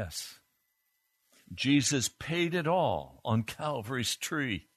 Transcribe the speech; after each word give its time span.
Yes. 0.00 0.38
Jesus 1.54 2.08
paid 2.08 2.54
it 2.54 2.66
all 2.66 3.20
on 3.22 3.42
Calvary's 3.42 4.16
tree 4.16 4.68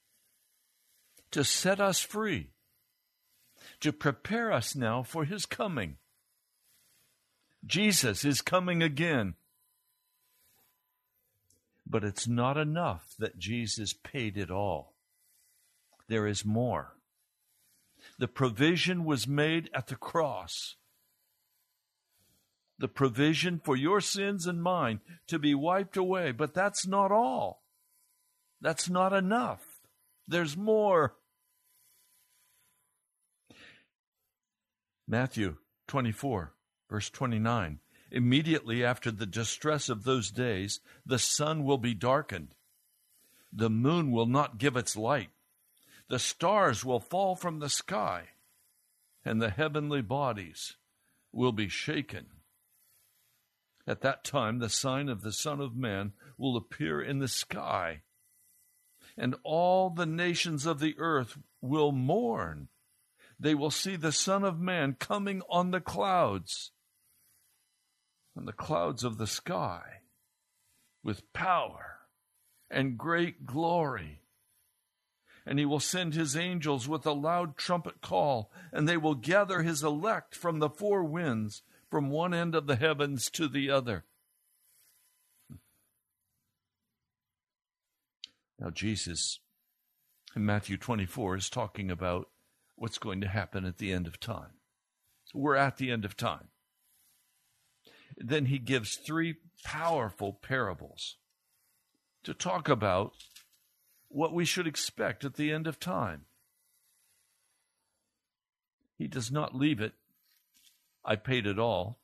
to 1.30 1.42
set 1.42 1.80
us 1.80 1.98
free, 1.98 2.50
to 3.80 3.90
prepare 3.90 4.52
us 4.52 4.76
now 4.76 5.02
for 5.02 5.24
his 5.24 5.46
coming. 5.46 5.96
Jesus 7.64 8.22
is 8.22 8.42
coming 8.42 8.82
again. 8.82 9.32
But 11.86 12.04
it's 12.04 12.28
not 12.28 12.58
enough 12.58 13.14
that 13.18 13.38
Jesus 13.38 13.94
paid 13.94 14.36
it 14.36 14.50
all. 14.50 14.92
There 16.06 16.26
is 16.26 16.44
more. 16.44 16.98
The 18.18 18.28
provision 18.28 19.06
was 19.06 19.26
made 19.26 19.70
at 19.72 19.86
the 19.86 19.96
cross 19.96 20.76
the 22.78 22.88
provision 22.88 23.60
for 23.62 23.76
your 23.76 24.00
sins 24.00 24.46
and 24.46 24.62
mine 24.62 25.00
to 25.28 25.38
be 25.38 25.54
wiped 25.54 25.96
away. 25.96 26.32
But 26.32 26.54
that's 26.54 26.86
not 26.86 27.12
all. 27.12 27.62
That's 28.60 28.88
not 28.88 29.12
enough. 29.12 29.62
There's 30.26 30.56
more. 30.56 31.16
Matthew 35.06 35.56
24, 35.88 36.54
verse 36.88 37.10
29. 37.10 37.80
Immediately 38.10 38.84
after 38.84 39.10
the 39.10 39.26
distress 39.26 39.88
of 39.88 40.04
those 40.04 40.30
days, 40.30 40.80
the 41.04 41.18
sun 41.18 41.64
will 41.64 41.78
be 41.78 41.94
darkened, 41.94 42.54
the 43.52 43.70
moon 43.70 44.12
will 44.12 44.26
not 44.26 44.58
give 44.58 44.76
its 44.76 44.96
light, 44.96 45.30
the 46.08 46.18
stars 46.18 46.84
will 46.84 47.00
fall 47.00 47.34
from 47.34 47.58
the 47.58 47.68
sky, 47.68 48.28
and 49.24 49.42
the 49.42 49.50
heavenly 49.50 50.00
bodies 50.00 50.76
will 51.32 51.52
be 51.52 51.68
shaken. 51.68 52.26
At 53.86 54.00
that 54.00 54.24
time, 54.24 54.58
the 54.58 54.70
sign 54.70 55.08
of 55.08 55.20
the 55.20 55.32
Son 55.32 55.60
of 55.60 55.76
Man 55.76 56.12
will 56.38 56.56
appear 56.56 57.02
in 57.02 57.18
the 57.18 57.28
sky, 57.28 58.02
and 59.16 59.36
all 59.44 59.90
the 59.90 60.06
nations 60.06 60.64
of 60.64 60.80
the 60.80 60.94
earth 60.98 61.38
will 61.60 61.92
mourn. 61.92 62.68
They 63.38 63.54
will 63.54 63.70
see 63.70 63.96
the 63.96 64.12
Son 64.12 64.42
of 64.42 64.58
Man 64.58 64.94
coming 64.94 65.42
on 65.50 65.70
the 65.70 65.82
clouds, 65.82 66.70
on 68.36 68.46
the 68.46 68.52
clouds 68.52 69.04
of 69.04 69.18
the 69.18 69.26
sky, 69.26 70.00
with 71.02 71.30
power 71.34 71.98
and 72.70 72.96
great 72.96 73.44
glory. 73.44 74.22
And 75.44 75.58
he 75.58 75.66
will 75.66 75.80
send 75.80 76.14
his 76.14 76.38
angels 76.38 76.88
with 76.88 77.04
a 77.04 77.12
loud 77.12 77.58
trumpet 77.58 78.00
call, 78.00 78.50
and 78.72 78.88
they 78.88 78.96
will 78.96 79.14
gather 79.14 79.62
his 79.62 79.82
elect 79.82 80.34
from 80.34 80.58
the 80.58 80.70
four 80.70 81.04
winds 81.04 81.62
from 81.94 82.10
one 82.10 82.34
end 82.34 82.56
of 82.56 82.66
the 82.66 82.74
heavens 82.74 83.30
to 83.30 83.46
the 83.46 83.70
other. 83.70 84.02
Now, 88.58 88.70
Jesus 88.70 89.38
in 90.34 90.44
Matthew 90.44 90.76
24 90.76 91.36
is 91.36 91.48
talking 91.48 91.92
about 91.92 92.30
what's 92.74 92.98
going 92.98 93.20
to 93.20 93.28
happen 93.28 93.64
at 93.64 93.78
the 93.78 93.92
end 93.92 94.08
of 94.08 94.18
time. 94.18 94.54
We're 95.32 95.54
at 95.54 95.76
the 95.76 95.92
end 95.92 96.04
of 96.04 96.16
time. 96.16 96.48
Then 98.16 98.46
he 98.46 98.58
gives 98.58 98.96
three 98.96 99.36
powerful 99.62 100.32
parables 100.32 101.18
to 102.24 102.34
talk 102.34 102.68
about 102.68 103.12
what 104.08 104.34
we 104.34 104.44
should 104.44 104.66
expect 104.66 105.24
at 105.24 105.34
the 105.34 105.52
end 105.52 105.68
of 105.68 105.78
time. 105.78 106.22
He 108.98 109.06
does 109.06 109.30
not 109.30 109.54
leave 109.54 109.80
it 109.80 109.92
I 111.04 111.16
paid 111.16 111.46
it 111.46 111.58
all, 111.58 111.98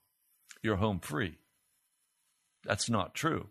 you're 0.63 0.77
home 0.77 1.01
free. 1.01 1.39
That's 2.65 2.91
not 2.91 3.15
true. 3.15 3.49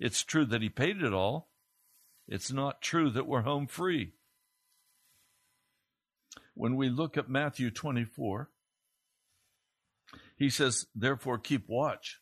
It's 0.00 0.24
true 0.24 0.44
that 0.46 0.62
he 0.62 0.68
paid 0.68 1.02
it 1.02 1.12
all. 1.12 1.48
It's 2.28 2.52
not 2.52 2.82
true 2.82 3.10
that 3.10 3.26
we're 3.26 3.42
home 3.42 3.66
free. 3.66 4.12
When 6.54 6.76
we 6.76 6.88
look 6.88 7.16
at 7.16 7.28
Matthew 7.28 7.70
24, 7.70 8.50
he 10.36 10.50
says, 10.50 10.86
Therefore 10.94 11.38
keep 11.38 11.68
watch, 11.68 12.20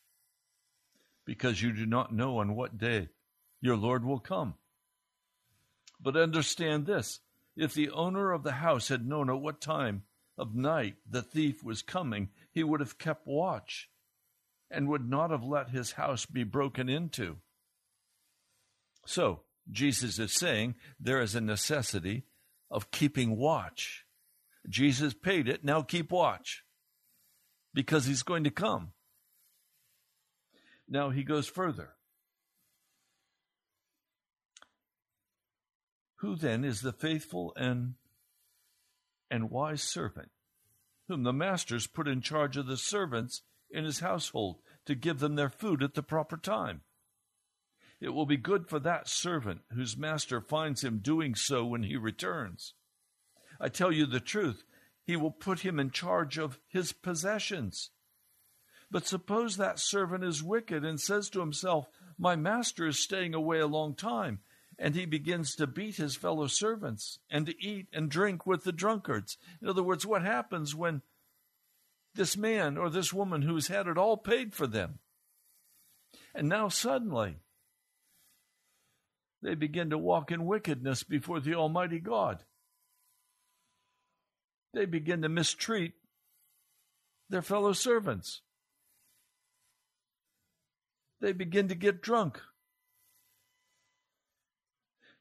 because 1.24 1.62
you 1.62 1.72
do 1.72 1.86
not 1.86 2.12
know 2.14 2.38
on 2.38 2.54
what 2.54 2.78
day 2.78 3.08
your 3.60 3.76
Lord 3.76 4.04
will 4.04 4.20
come. 4.20 4.54
But 6.00 6.16
understand 6.16 6.84
this 6.84 7.20
if 7.56 7.72
the 7.72 7.90
owner 7.90 8.32
of 8.32 8.42
the 8.42 8.52
house 8.52 8.88
had 8.88 9.06
known 9.06 9.30
at 9.30 9.40
what 9.40 9.60
time 9.60 10.02
of 10.36 10.54
night 10.54 10.96
the 11.08 11.22
thief 11.22 11.62
was 11.62 11.82
coming, 11.82 12.30
he 12.50 12.64
would 12.64 12.80
have 12.80 12.98
kept 12.98 13.26
watch 13.26 13.88
and 14.70 14.88
would 14.88 15.08
not 15.08 15.30
have 15.30 15.44
let 15.44 15.70
his 15.70 15.92
house 15.92 16.26
be 16.26 16.44
broken 16.44 16.88
into. 16.88 17.36
So, 19.06 19.42
Jesus 19.70 20.18
is 20.18 20.32
saying 20.32 20.74
there 20.98 21.20
is 21.20 21.34
a 21.34 21.40
necessity 21.40 22.24
of 22.70 22.90
keeping 22.90 23.36
watch. 23.36 24.04
Jesus 24.68 25.14
paid 25.14 25.48
it, 25.48 25.64
now 25.64 25.82
keep 25.82 26.10
watch 26.10 26.64
because 27.72 28.06
he's 28.06 28.22
going 28.22 28.44
to 28.44 28.50
come. 28.50 28.92
Now 30.88 31.10
he 31.10 31.22
goes 31.22 31.46
further. 31.46 31.94
Who 36.16 36.36
then 36.36 36.64
is 36.64 36.80
the 36.80 36.92
faithful 36.92 37.52
and 37.56 37.94
and 39.30 39.50
wise 39.50 39.82
servant, 39.82 40.30
whom 41.08 41.22
the 41.22 41.32
masters 41.32 41.86
put 41.86 42.08
in 42.08 42.20
charge 42.20 42.56
of 42.56 42.66
the 42.66 42.76
servants 42.76 43.42
in 43.70 43.84
his 43.84 44.00
household 44.00 44.60
to 44.86 44.94
give 44.94 45.18
them 45.18 45.34
their 45.34 45.50
food 45.50 45.82
at 45.82 45.94
the 45.94 46.02
proper 46.02 46.36
time. 46.36 46.82
It 48.00 48.10
will 48.10 48.26
be 48.26 48.36
good 48.36 48.68
for 48.68 48.78
that 48.80 49.08
servant 49.08 49.62
whose 49.72 49.96
master 49.96 50.40
finds 50.40 50.84
him 50.84 50.98
doing 50.98 51.34
so 51.34 51.64
when 51.64 51.84
he 51.84 51.96
returns. 51.96 52.74
I 53.60 53.68
tell 53.68 53.92
you 53.92 54.06
the 54.06 54.20
truth, 54.20 54.64
he 55.04 55.16
will 55.16 55.30
put 55.30 55.60
him 55.60 55.78
in 55.78 55.90
charge 55.90 56.38
of 56.38 56.58
his 56.68 56.92
possessions. 56.92 57.90
But 58.90 59.06
suppose 59.06 59.56
that 59.56 59.78
servant 59.78 60.24
is 60.24 60.42
wicked 60.42 60.84
and 60.84 61.00
says 61.00 61.30
to 61.30 61.40
himself, 61.40 61.88
My 62.18 62.36
master 62.36 62.86
is 62.86 62.98
staying 62.98 63.34
away 63.34 63.58
a 63.58 63.66
long 63.66 63.94
time 63.94 64.40
and 64.78 64.94
he 64.94 65.06
begins 65.06 65.54
to 65.54 65.66
beat 65.66 65.96
his 65.96 66.16
fellow 66.16 66.46
servants 66.46 67.18
and 67.30 67.46
to 67.46 67.64
eat 67.64 67.86
and 67.92 68.10
drink 68.10 68.46
with 68.46 68.64
the 68.64 68.72
drunkards. 68.72 69.38
In 69.62 69.68
other 69.68 69.82
words, 69.82 70.04
what 70.04 70.22
happens 70.22 70.74
when 70.74 71.02
this 72.14 72.36
man 72.36 72.76
or 72.76 72.90
this 72.90 73.12
woman 73.12 73.42
who's 73.42 73.68
had 73.68 73.86
it 73.86 73.98
all 73.98 74.16
paid 74.16 74.54
for 74.54 74.66
them, 74.66 74.98
and 76.34 76.48
now 76.48 76.68
suddenly 76.68 77.36
they 79.42 79.54
begin 79.54 79.90
to 79.90 79.98
walk 79.98 80.30
in 80.30 80.46
wickedness 80.46 81.02
before 81.02 81.40
the 81.40 81.54
Almighty 81.54 82.00
God. 82.00 82.44
They 84.72 84.86
begin 84.86 85.22
to 85.22 85.28
mistreat 85.28 85.92
their 87.28 87.42
fellow 87.42 87.72
servants. 87.72 88.40
They 91.20 91.32
begin 91.32 91.68
to 91.68 91.74
get 91.74 92.02
drunk 92.02 92.40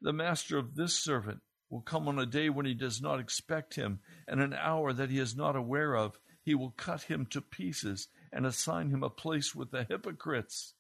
the 0.04 0.14
master 0.14 0.58
of 0.58 0.76
this 0.76 0.94
servant 0.94 1.40
will 1.70 1.82
come 1.82 2.08
on 2.08 2.20
a 2.20 2.26
day 2.26 2.50
when 2.50 2.66
he 2.66 2.76
does 2.76 3.02
not 3.02 3.20
expect 3.20 3.76
him, 3.76 4.00
and 4.28 4.40
an 4.40 4.54
hour 4.54 4.94
that 4.94 5.10
he 5.10 5.18
is 5.18 5.36
not 5.36 5.56
aware 5.56 5.96
of. 5.96 6.20
He 6.44 6.54
will 6.54 6.72
cut 6.72 7.04
him 7.04 7.26
to 7.28 7.42
pieces 7.42 8.10
and 8.32 8.46
assign 8.46 8.90
him 8.90 9.02
a 9.02 9.10
place 9.10 9.56
with 9.56 9.72
the 9.72 9.86
hypocrites 9.86 10.74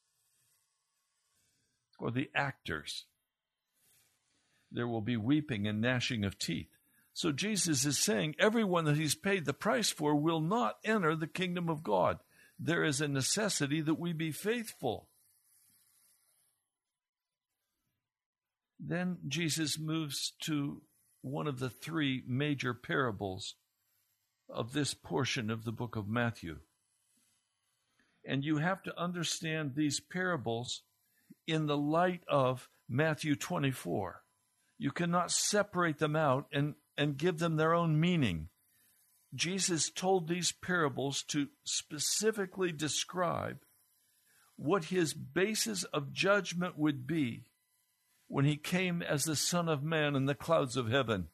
or 1.97 2.11
the 2.11 2.29
actors. 2.35 3.05
There 4.71 4.87
will 4.87 5.01
be 5.01 5.17
weeping 5.17 5.67
and 5.67 5.79
gnashing 5.79 6.25
of 6.25 6.37
teeth. 6.37 6.67
So 7.13 7.31
Jesus 7.31 7.85
is 7.85 7.97
saying 7.97 8.35
everyone 8.37 8.85
that 8.85 8.97
he's 8.97 9.15
paid 9.15 9.45
the 9.45 9.53
price 9.53 9.89
for 9.89 10.15
will 10.15 10.41
not 10.41 10.77
enter 10.83 11.15
the 11.15 11.27
kingdom 11.27 11.69
of 11.69 11.83
God. 11.83 12.19
There 12.59 12.83
is 12.83 12.99
a 12.99 13.07
necessity 13.07 13.81
that 13.81 13.99
we 13.99 14.11
be 14.11 14.31
faithful. 14.31 15.07
Then 18.85 19.17
Jesus 19.29 19.79
moves 19.79 20.33
to 20.41 20.81
one 21.21 21.47
of 21.47 21.59
the 21.59 21.69
three 21.69 22.21
major 22.27 22.73
parables 22.73 23.55
of 24.49 24.73
this 24.73 24.93
portion 24.93 25.49
of 25.49 25.63
the 25.63 25.71
book 25.71 25.95
of 25.95 26.09
Matthew. 26.09 26.59
And 28.25 28.43
you 28.43 28.57
have 28.57 28.83
to 28.83 28.99
understand 28.99 29.75
these 29.75 30.01
parables 30.01 30.81
in 31.47 31.65
the 31.65 31.77
light 31.77 32.23
of 32.27 32.69
Matthew 32.89 33.35
24. 33.35 34.21
You 34.77 34.91
cannot 34.91 35.31
separate 35.31 35.99
them 35.99 36.17
out 36.17 36.47
and, 36.51 36.75
and 36.97 37.17
give 37.17 37.39
them 37.39 37.55
their 37.55 37.73
own 37.73 38.01
meaning. 38.01 38.49
Jesus 39.33 39.89
told 39.89 40.27
these 40.27 40.51
parables 40.51 41.23
to 41.29 41.47
specifically 41.63 42.73
describe 42.73 43.59
what 44.57 44.85
his 44.85 45.13
basis 45.13 45.85
of 45.85 46.11
judgment 46.11 46.77
would 46.77 47.07
be 47.07 47.45
when 48.27 48.45
he 48.45 48.57
came 48.57 49.01
as 49.01 49.25
the 49.25 49.35
Son 49.35 49.67
of 49.69 49.83
Man 49.83 50.15
in 50.15 50.25
the 50.25 50.35
clouds 50.35 50.77
of 50.77 50.89
heaven. 50.89 51.27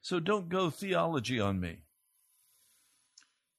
So 0.00 0.20
don't 0.20 0.48
go 0.48 0.70
theology 0.70 1.40
on 1.40 1.60
me. 1.60 1.80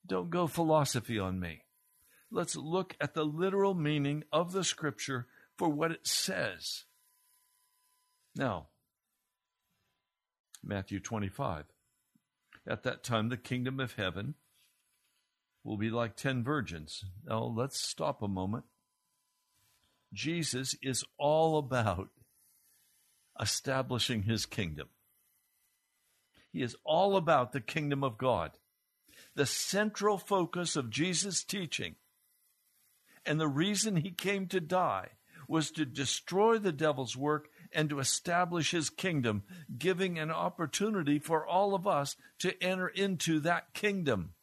Don't 0.05 0.29
go 0.29 0.47
philosophy 0.47 1.19
on 1.19 1.39
me. 1.39 1.63
Let's 2.31 2.55
look 2.55 2.95
at 2.99 3.13
the 3.13 3.23
literal 3.23 3.73
meaning 3.73 4.23
of 4.31 4.51
the 4.51 4.63
scripture 4.63 5.27
for 5.57 5.69
what 5.69 5.91
it 5.91 6.07
says. 6.07 6.85
Now, 8.35 8.67
Matthew 10.63 10.99
25. 10.99 11.65
At 12.67 12.83
that 12.83 13.03
time, 13.03 13.29
the 13.29 13.37
kingdom 13.37 13.79
of 13.79 13.93
heaven 13.93 14.35
will 15.63 15.77
be 15.77 15.89
like 15.89 16.15
ten 16.15 16.43
virgins. 16.43 17.03
Now, 17.25 17.43
let's 17.43 17.81
stop 17.81 18.21
a 18.21 18.27
moment. 18.27 18.65
Jesus 20.13 20.75
is 20.81 21.03
all 21.17 21.57
about 21.57 22.09
establishing 23.39 24.23
his 24.23 24.45
kingdom. 24.45 24.89
He 26.51 26.61
is 26.61 26.75
all 26.83 27.15
about 27.15 27.51
the 27.51 27.61
kingdom 27.61 28.03
of 28.03 28.17
God. 28.17 28.51
The 29.35 29.45
central 29.45 30.17
focus 30.17 30.75
of 30.75 30.89
Jesus' 30.89 31.43
teaching 31.43 31.95
and 33.25 33.39
the 33.39 33.47
reason 33.47 33.97
he 33.97 34.11
came 34.11 34.47
to 34.47 34.59
die 34.59 35.09
was 35.47 35.71
to 35.71 35.85
destroy 35.85 36.57
the 36.57 36.71
devil's 36.71 37.15
work 37.15 37.49
and 37.71 37.89
to 37.89 37.99
establish 37.99 38.71
his 38.71 38.89
kingdom, 38.89 39.43
giving 39.77 40.17
an 40.17 40.31
opportunity 40.31 41.19
for 41.19 41.45
all 41.45 41.73
of 41.75 41.87
us 41.87 42.15
to 42.39 42.61
enter 42.63 42.87
into 42.87 43.39
that 43.39 43.73
kingdom. 43.73 44.33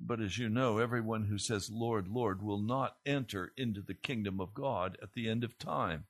But 0.00 0.20
as 0.20 0.38
you 0.38 0.48
know, 0.48 0.78
everyone 0.78 1.24
who 1.24 1.36
says, 1.36 1.70
Lord, 1.70 2.08
Lord, 2.08 2.42
will 2.42 2.60
not 2.60 2.96
enter 3.04 3.52
into 3.56 3.82
the 3.82 3.94
kingdom 3.94 4.40
of 4.40 4.54
God 4.54 4.96
at 5.02 5.12
the 5.12 5.28
end 5.28 5.44
of 5.44 5.58
time. 5.58 6.04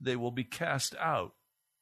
They 0.00 0.14
will 0.14 0.30
be 0.30 0.44
cast 0.44 0.94
out 0.96 1.34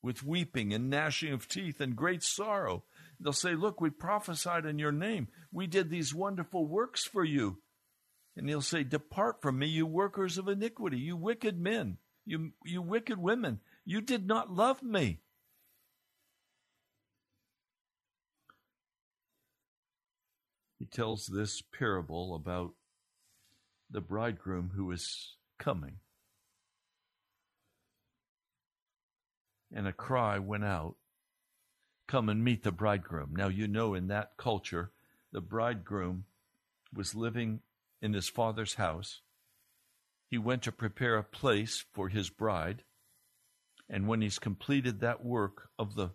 with 0.03 0.25
weeping 0.25 0.73
and 0.73 0.89
gnashing 0.89 1.33
of 1.33 1.47
teeth 1.47 1.81
and 1.81 1.95
great 1.95 2.23
sorrow. 2.23 2.85
They'll 3.21 3.33
say, 3.33 3.55
Look, 3.55 3.81
we 3.81 3.91
prophesied 3.91 4.65
in 4.65 4.79
your 4.79 4.93
name. 4.93 5.29
We 5.53 5.67
did 5.67 5.91
these 5.91 6.15
wonderful 6.15 6.67
works 6.67 7.05
for 7.05 7.25
you. 7.25 7.59
And 8.37 8.49
he'll 8.49 8.63
say, 8.63 8.83
Depart 8.83 9.43
from 9.43 9.59
me, 9.59 9.67
you 9.67 9.87
workers 9.87 10.39
of 10.39 10.49
iniquity, 10.49 10.99
you 10.99 11.17
wicked 11.17 11.61
men, 11.61 11.99
you, 12.25 12.53
you 12.65 12.81
wicked 12.81 13.19
women. 13.19 13.61
You 13.85 14.01
did 14.01 14.27
not 14.27 14.51
love 14.51 14.83
me. 14.83 15.21
He 20.79 20.87
tells 20.87 21.27
this 21.27 21.63
parable 21.63 22.35
about 22.35 22.73
the 23.91 24.01
bridegroom 24.01 24.73
who 24.75 24.91
is 24.91 25.37
coming. 25.59 25.97
And 29.73 29.87
a 29.87 29.93
cry 29.93 30.39
went 30.39 30.65
out 30.65 30.97
Come 32.09 32.31
and 32.31 32.43
meet 32.43 32.63
the 32.63 32.73
bridegroom. 32.73 33.35
Now, 33.37 33.49
you 33.49 33.69
know, 33.69 33.93
in 33.93 34.09
that 34.09 34.39
culture, 34.39 34.93
the 35.31 35.43
bridegroom 35.43 36.25
was 36.93 37.15
living 37.15 37.61
in 38.01 38.15
his 38.15 38.31
father's 38.31 38.75
house. 38.75 39.21
He 40.27 40.39
went 40.39 40.63
to 40.63 40.73
prepare 40.73 41.19
a 41.19 41.23
place 41.23 41.85
for 41.93 42.09
his 42.09 42.31
bride. 42.31 42.83
And 43.91 44.09
when 44.09 44.23
he's 44.23 44.39
completed 44.39 45.01
that 45.01 45.23
work 45.23 45.69
of 45.79 45.95
the 45.95 46.11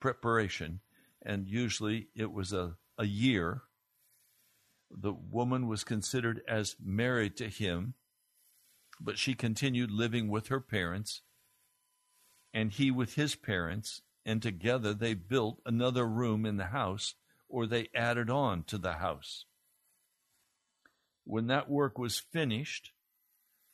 preparation, 0.00 0.80
and 1.22 1.48
usually 1.48 2.08
it 2.14 2.30
was 2.30 2.52
a, 2.52 2.76
a 2.98 3.06
year, 3.06 3.62
the 4.90 5.12
woman 5.12 5.66
was 5.66 5.84
considered 5.84 6.42
as 6.48 6.76
married 6.82 7.36
to 7.36 7.48
him, 7.48 7.94
but 9.00 9.18
she 9.18 9.34
continued 9.34 9.90
living 9.90 10.28
with 10.28 10.48
her 10.48 10.60
parents, 10.60 11.22
and 12.52 12.72
he 12.72 12.90
with 12.90 13.14
his 13.14 13.34
parents, 13.34 14.02
and 14.24 14.42
together 14.42 14.94
they 14.94 15.14
built 15.14 15.60
another 15.64 16.06
room 16.06 16.44
in 16.44 16.56
the 16.56 16.66
house, 16.66 17.14
or 17.48 17.66
they 17.66 17.88
added 17.94 18.28
on 18.28 18.64
to 18.64 18.78
the 18.78 18.94
house. 18.94 19.44
When 21.24 21.46
that 21.46 21.70
work 21.70 21.98
was 21.98 22.18
finished, 22.18 22.92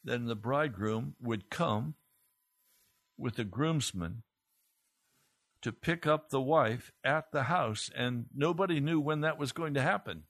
then 0.02 0.26
the 0.26 0.36
bridegroom 0.36 1.14
would 1.20 1.50
come 1.50 1.94
with 3.16 3.36
the 3.36 3.44
groomsmen 3.44 4.22
to 5.62 5.72
pick 5.72 6.06
up 6.06 6.28
the 6.28 6.42
wife 6.42 6.92
at 7.02 7.32
the 7.32 7.44
house, 7.44 7.90
and 7.96 8.26
nobody 8.34 8.80
knew 8.80 9.00
when 9.00 9.22
that 9.22 9.38
was 9.38 9.52
going 9.52 9.72
to 9.74 9.80
happen. 9.80 10.24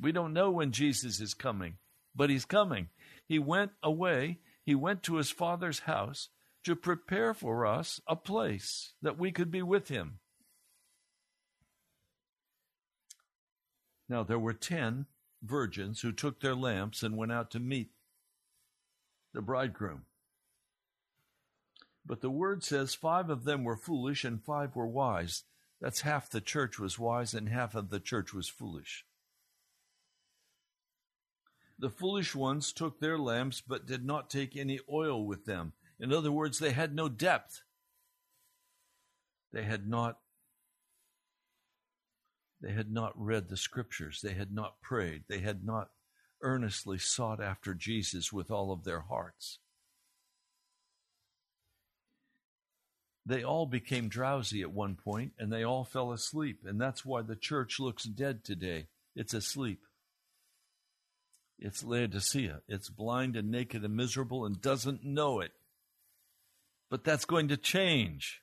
We 0.00 0.12
don't 0.12 0.32
know 0.32 0.50
when 0.50 0.72
Jesus 0.72 1.20
is 1.20 1.34
coming, 1.34 1.74
but 2.14 2.30
he's 2.30 2.44
coming. 2.44 2.88
He 3.26 3.38
went 3.38 3.72
away, 3.82 4.38
he 4.64 4.74
went 4.74 5.02
to 5.04 5.16
his 5.16 5.30
father's 5.30 5.80
house, 5.80 6.28
to 6.64 6.76
prepare 6.76 7.34
for 7.34 7.66
us 7.66 8.00
a 8.06 8.16
place 8.16 8.92
that 9.02 9.18
we 9.18 9.32
could 9.32 9.50
be 9.50 9.62
with 9.62 9.88
him. 9.88 10.18
Now, 14.08 14.22
there 14.22 14.38
were 14.38 14.54
ten 14.54 15.06
virgins 15.42 16.00
who 16.00 16.12
took 16.12 16.40
their 16.40 16.54
lamps 16.54 17.02
and 17.02 17.16
went 17.16 17.32
out 17.32 17.50
to 17.52 17.60
meet 17.60 17.90
the 19.34 19.42
bridegroom. 19.42 20.02
But 22.04 22.22
the 22.22 22.30
word 22.30 22.64
says 22.64 22.94
five 22.94 23.28
of 23.28 23.44
them 23.44 23.64
were 23.64 23.76
foolish 23.76 24.24
and 24.24 24.42
five 24.42 24.74
were 24.74 24.86
wise. 24.86 25.44
That's 25.80 26.00
half 26.00 26.30
the 26.30 26.40
church 26.40 26.78
was 26.78 26.98
wise 26.98 27.34
and 27.34 27.48
half 27.48 27.74
of 27.74 27.90
the 27.90 28.00
church 28.00 28.32
was 28.32 28.48
foolish. 28.48 29.04
The 31.78 31.90
foolish 31.90 32.34
ones 32.34 32.72
took 32.72 32.98
their 32.98 33.18
lamps 33.18 33.60
but 33.60 33.86
did 33.86 34.04
not 34.04 34.30
take 34.30 34.56
any 34.56 34.80
oil 34.90 35.24
with 35.24 35.44
them. 35.44 35.72
In 36.00 36.12
other 36.12 36.32
words, 36.32 36.58
they 36.58 36.72
had 36.72 36.94
no 36.94 37.08
depth. 37.08 37.62
They 39.52 39.62
had 39.62 39.88
not 39.88 40.18
they 42.60 42.72
had 42.72 42.90
not 42.90 43.12
read 43.14 43.48
the 43.48 43.56
scriptures. 43.56 44.20
They 44.20 44.34
had 44.34 44.52
not 44.52 44.82
prayed. 44.82 45.24
They 45.28 45.38
had 45.38 45.64
not 45.64 45.90
earnestly 46.42 46.98
sought 46.98 47.40
after 47.40 47.72
Jesus 47.72 48.32
with 48.32 48.50
all 48.50 48.72
of 48.72 48.82
their 48.82 49.02
hearts. 49.02 49.60
They 53.24 53.44
all 53.44 53.66
became 53.66 54.08
drowsy 54.08 54.62
at 54.62 54.72
one 54.72 54.96
point 54.96 55.34
and 55.38 55.52
they 55.52 55.62
all 55.62 55.84
fell 55.84 56.12
asleep. 56.12 56.60
And 56.64 56.80
that's 56.80 57.04
why 57.04 57.22
the 57.22 57.36
church 57.36 57.78
looks 57.78 58.04
dead 58.04 58.42
today. 58.42 58.88
It's 59.14 59.34
asleep. 59.34 59.80
It's 61.58 61.82
Laodicea. 61.82 62.62
It's 62.68 62.88
blind 62.88 63.36
and 63.36 63.50
naked 63.50 63.84
and 63.84 63.96
miserable 63.96 64.46
and 64.46 64.60
doesn't 64.60 65.04
know 65.04 65.40
it. 65.40 65.52
But 66.90 67.04
that's 67.04 67.24
going 67.24 67.48
to 67.48 67.56
change. 67.56 68.40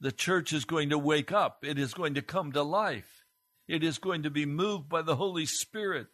The 0.00 0.12
church 0.12 0.52
is 0.52 0.64
going 0.64 0.90
to 0.90 0.98
wake 0.98 1.32
up. 1.32 1.64
It 1.64 1.78
is 1.78 1.92
going 1.92 2.14
to 2.14 2.22
come 2.22 2.52
to 2.52 2.62
life. 2.62 3.24
It 3.66 3.84
is 3.84 3.98
going 3.98 4.22
to 4.22 4.30
be 4.30 4.46
moved 4.46 4.88
by 4.88 5.02
the 5.02 5.16
Holy 5.16 5.44
Spirit. 5.44 6.06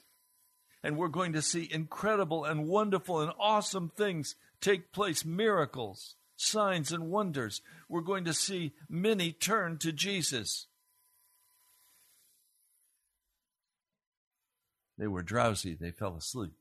And 0.83 0.97
we're 0.97 1.09
going 1.09 1.33
to 1.35 1.43
see 1.43 1.69
incredible 1.71 2.45
and 2.45 2.67
wonderful 2.67 3.21
and 3.21 3.33
awesome 3.39 3.91
things 3.97 4.35
take 4.61 4.93
place 4.93 5.25
miracles, 5.25 6.17
signs, 6.37 6.93
and 6.93 7.11
wonders. 7.11 7.63
We're 7.89 8.01
going 8.01 8.25
to 8.25 8.35
see 8.35 8.73
many 8.89 9.33
turn 9.33 9.79
to 9.79 9.93
Jesus. 9.93 10.67
They 14.99 15.07
were 15.07 15.23
drowsy, 15.23 15.75
they 15.75 15.91
fell 15.91 16.17
asleep. 16.17 16.53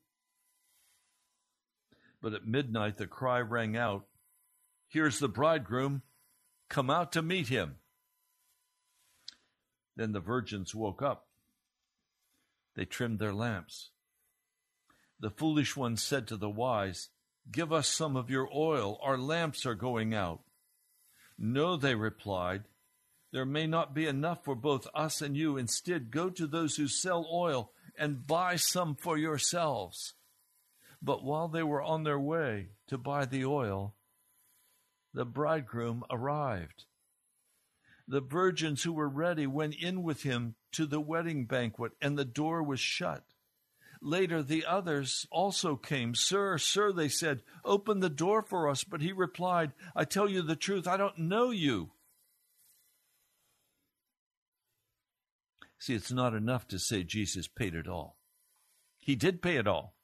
But 2.20 2.34
at 2.34 2.46
midnight 2.46 2.96
the 2.96 3.06
cry 3.06 3.40
rang 3.40 3.76
out 3.76 4.06
Here's 4.94 5.18
the 5.18 5.28
bridegroom. 5.28 6.02
Come 6.68 6.88
out 6.88 7.10
to 7.14 7.22
meet 7.22 7.48
him. 7.48 7.78
Then 9.96 10.12
the 10.12 10.20
virgins 10.20 10.72
woke 10.72 11.02
up. 11.02 11.26
They 12.76 12.84
trimmed 12.84 13.18
their 13.18 13.34
lamps. 13.34 13.90
The 15.18 15.30
foolish 15.30 15.74
ones 15.74 16.00
said 16.00 16.28
to 16.28 16.36
the 16.36 16.48
wise, 16.48 17.08
Give 17.50 17.72
us 17.72 17.88
some 17.88 18.14
of 18.14 18.30
your 18.30 18.48
oil. 18.54 19.00
Our 19.02 19.18
lamps 19.18 19.66
are 19.66 19.74
going 19.74 20.14
out. 20.14 20.42
No, 21.36 21.76
they 21.76 21.96
replied, 21.96 22.62
There 23.32 23.44
may 23.44 23.66
not 23.66 23.94
be 23.94 24.06
enough 24.06 24.44
for 24.44 24.54
both 24.54 24.86
us 24.94 25.20
and 25.22 25.36
you. 25.36 25.56
Instead, 25.56 26.12
go 26.12 26.30
to 26.30 26.46
those 26.46 26.76
who 26.76 26.86
sell 26.86 27.28
oil 27.32 27.72
and 27.98 28.26
buy 28.26 28.56
some 28.56 28.94
for 28.94 29.16
yourselves. 29.16 30.14
But 31.02 31.22
while 31.22 31.48
they 31.48 31.62
were 31.62 31.82
on 31.82 32.04
their 32.04 32.18
way 32.18 32.68
to 32.88 32.98
buy 32.98 33.26
the 33.26 33.44
oil, 33.44 33.94
the 35.12 35.24
bridegroom 35.24 36.04
arrived. 36.10 36.84
The 38.08 38.20
virgins 38.20 38.82
who 38.82 38.92
were 38.92 39.08
ready 39.08 39.46
went 39.46 39.74
in 39.74 40.02
with 40.02 40.22
him 40.22 40.56
to 40.72 40.86
the 40.86 41.00
wedding 41.00 41.46
banquet, 41.46 41.92
and 42.02 42.18
the 42.18 42.24
door 42.24 42.62
was 42.62 42.80
shut. 42.80 43.24
Later, 44.02 44.42
the 44.42 44.66
others 44.66 45.26
also 45.30 45.76
came. 45.76 46.14
Sir, 46.14 46.58
sir, 46.58 46.92
they 46.92 47.08
said, 47.08 47.42
open 47.64 48.00
the 48.00 48.10
door 48.10 48.42
for 48.42 48.68
us. 48.68 48.84
But 48.84 49.00
he 49.00 49.12
replied, 49.12 49.72
I 49.96 50.04
tell 50.04 50.28
you 50.28 50.42
the 50.42 50.56
truth, 50.56 50.86
I 50.86 50.98
don't 50.98 51.16
know 51.16 51.50
you. 51.50 51.92
See, 55.84 55.92
it's 55.92 56.10
not 56.10 56.32
enough 56.32 56.66
to 56.68 56.78
say 56.78 57.02
Jesus 57.02 57.46
paid 57.46 57.74
it 57.74 57.86
all. 57.86 58.16
He 58.98 59.16
did 59.16 59.42
pay 59.42 59.56
it 59.56 59.66
all. 59.68 59.94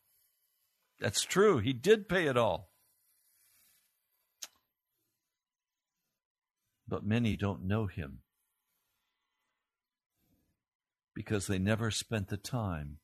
That's 0.99 1.23
true. 1.23 1.57
He 1.57 1.73
did 1.73 2.07
pay 2.07 2.27
it 2.27 2.37
all. 2.37 2.69
But 6.87 7.03
many 7.03 7.35
don't 7.35 7.65
know 7.65 7.87
him 7.87 8.19
because 11.15 11.47
they 11.47 11.59
never 11.59 11.91
spent 11.91 12.29
the 12.29 12.37
time 12.37 12.99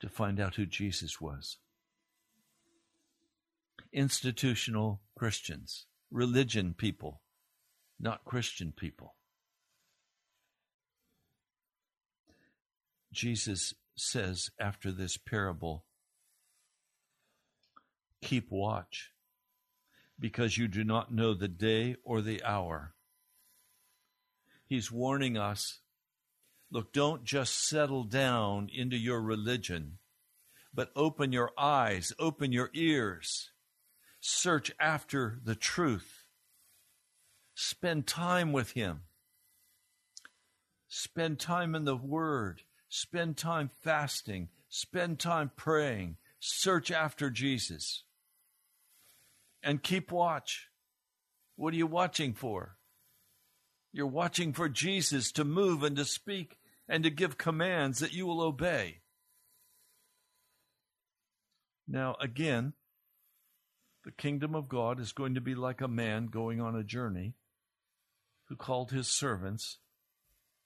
to 0.00 0.08
find 0.08 0.40
out 0.40 0.54
who 0.54 0.64
Jesus 0.64 1.20
was. 1.20 1.58
Institutional 3.92 5.02
Christians, 5.18 5.84
religion 6.10 6.72
people, 6.72 7.20
not 8.00 8.24
Christian 8.24 8.72
people. 8.74 9.16
Jesus 13.12 13.74
says 13.96 14.50
after 14.58 14.90
this 14.90 15.16
parable, 15.16 15.84
keep 18.22 18.50
watch 18.50 19.10
because 20.18 20.56
you 20.56 20.68
do 20.68 20.84
not 20.84 21.12
know 21.12 21.34
the 21.34 21.48
day 21.48 21.96
or 22.04 22.20
the 22.20 22.42
hour. 22.44 22.94
He's 24.66 24.90
warning 24.90 25.36
us 25.36 25.80
Look, 26.72 26.94
don't 26.94 27.22
just 27.22 27.68
settle 27.68 28.04
down 28.04 28.70
into 28.72 28.96
your 28.96 29.20
religion, 29.20 29.98
but 30.72 30.90
open 30.96 31.30
your 31.30 31.50
eyes, 31.58 32.14
open 32.18 32.50
your 32.50 32.70
ears, 32.72 33.50
search 34.20 34.72
after 34.80 35.38
the 35.44 35.54
truth, 35.54 36.24
spend 37.54 38.06
time 38.06 38.52
with 38.52 38.70
Him, 38.70 39.02
spend 40.88 41.38
time 41.38 41.74
in 41.74 41.84
the 41.84 41.96
Word, 41.96 42.62
spend 42.94 43.38
time 43.38 43.70
fasting, 43.80 44.50
spend 44.68 45.18
time 45.18 45.50
praying, 45.56 46.14
search 46.38 46.90
after 46.90 47.30
Jesus, 47.30 48.04
and 49.62 49.82
keep 49.82 50.12
watch. 50.12 50.68
What 51.56 51.72
are 51.72 51.78
you 51.78 51.86
watching 51.86 52.34
for? 52.34 52.76
You're 53.94 54.06
watching 54.06 54.52
for 54.52 54.68
Jesus 54.68 55.32
to 55.32 55.44
move 55.44 55.82
and 55.82 55.96
to 55.96 56.04
speak 56.04 56.58
and 56.86 57.02
to 57.04 57.08
give 57.08 57.38
commands 57.38 58.00
that 58.00 58.12
you 58.12 58.26
will 58.26 58.42
obey. 58.42 58.98
Now, 61.88 62.16
again, 62.20 62.74
the 64.04 64.12
kingdom 64.12 64.54
of 64.54 64.68
God 64.68 65.00
is 65.00 65.12
going 65.12 65.34
to 65.34 65.40
be 65.40 65.54
like 65.54 65.80
a 65.80 65.88
man 65.88 66.26
going 66.26 66.60
on 66.60 66.76
a 66.76 66.84
journey 66.84 67.36
who 68.48 68.56
called 68.56 68.90
his 68.90 69.08
servants 69.08 69.78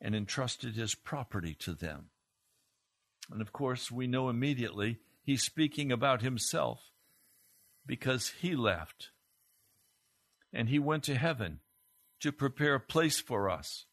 and 0.01 0.17
entrusted 0.17 0.75
his 0.75 0.97
property 0.97 1.55
to 1.61 1.73
them. 1.73 2.11
And 3.31 3.41
of 3.41 3.53
course, 3.53 3.91
we 3.91 4.07
know 4.07 4.29
immediately 4.29 4.99
he's 5.23 5.43
speaking 5.43 5.91
about 5.91 6.23
himself 6.23 6.81
because 7.85 8.35
he 8.41 8.55
left 8.55 9.11
and 10.53 10.69
he 10.69 10.79
went 10.79 11.05
to 11.05 11.17
heaven 11.17 11.61
to 12.21 12.33
prepare 12.33 12.77
a 12.77 12.81
place 12.81 13.21
for 13.21 13.51
us 13.51 13.87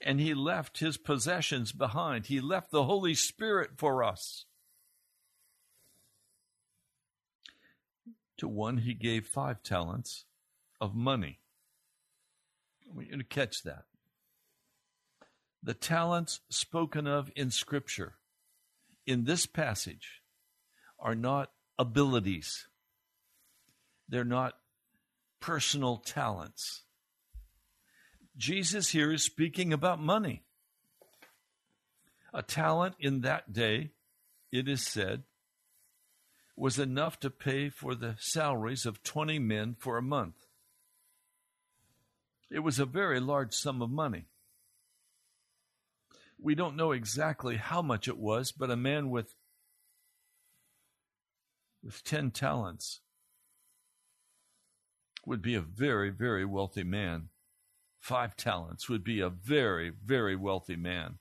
and 0.00 0.20
he 0.20 0.34
left 0.34 0.78
his 0.78 0.96
possessions 0.96 1.72
behind. 1.72 2.26
He 2.26 2.40
left 2.40 2.70
the 2.70 2.84
Holy 2.84 3.14
Spirit 3.14 3.72
for 3.76 4.02
us. 4.02 4.44
To 8.38 8.48
one, 8.48 8.78
he 8.78 8.94
gave 8.94 9.26
five 9.26 9.62
talents 9.62 10.24
of 10.80 10.94
money. 10.94 11.38
I 12.90 12.96
want 12.96 13.08
you 13.08 13.16
to 13.18 13.24
catch 13.24 13.62
that. 13.62 13.84
The 15.62 15.74
talents 15.74 16.40
spoken 16.48 17.06
of 17.06 17.30
in 17.36 17.50
Scripture 17.50 18.14
in 19.06 19.24
this 19.24 19.46
passage 19.46 20.22
are 20.98 21.14
not 21.14 21.50
abilities, 21.78 22.66
they're 24.08 24.24
not 24.24 24.54
personal 25.40 25.98
talents. 25.98 26.82
Jesus 28.36 28.90
here 28.90 29.12
is 29.12 29.22
speaking 29.22 29.72
about 29.72 30.00
money. 30.00 30.44
A 32.32 32.42
talent 32.42 32.94
in 32.98 33.20
that 33.20 33.52
day, 33.52 33.90
it 34.50 34.68
is 34.68 34.86
said, 34.86 35.24
was 36.56 36.78
enough 36.78 37.20
to 37.20 37.30
pay 37.30 37.68
for 37.68 37.94
the 37.94 38.16
salaries 38.18 38.86
of 38.86 39.02
20 39.02 39.38
men 39.38 39.76
for 39.78 39.98
a 39.98 40.02
month. 40.02 40.46
It 42.50 42.60
was 42.60 42.78
a 42.78 42.86
very 42.86 43.20
large 43.20 43.52
sum 43.52 43.82
of 43.82 43.90
money. 43.90 44.26
We 46.42 46.54
don't 46.54 46.76
know 46.76 46.92
exactly 46.92 47.56
how 47.56 47.82
much 47.82 48.08
it 48.08 48.18
was, 48.18 48.52
but 48.52 48.70
a 48.70 48.76
man 48.76 49.10
with 49.10 49.34
with 51.84 52.04
10 52.04 52.30
talents 52.30 53.00
would 55.26 55.42
be 55.42 55.54
a 55.54 55.60
very, 55.60 56.10
very 56.10 56.44
wealthy 56.44 56.84
man 56.84 57.30
five 58.02 58.36
talents 58.36 58.88
would 58.88 59.04
be 59.04 59.20
a 59.20 59.30
very, 59.30 59.90
very 60.04 60.34
wealthy 60.34 60.74
man. 60.74 61.18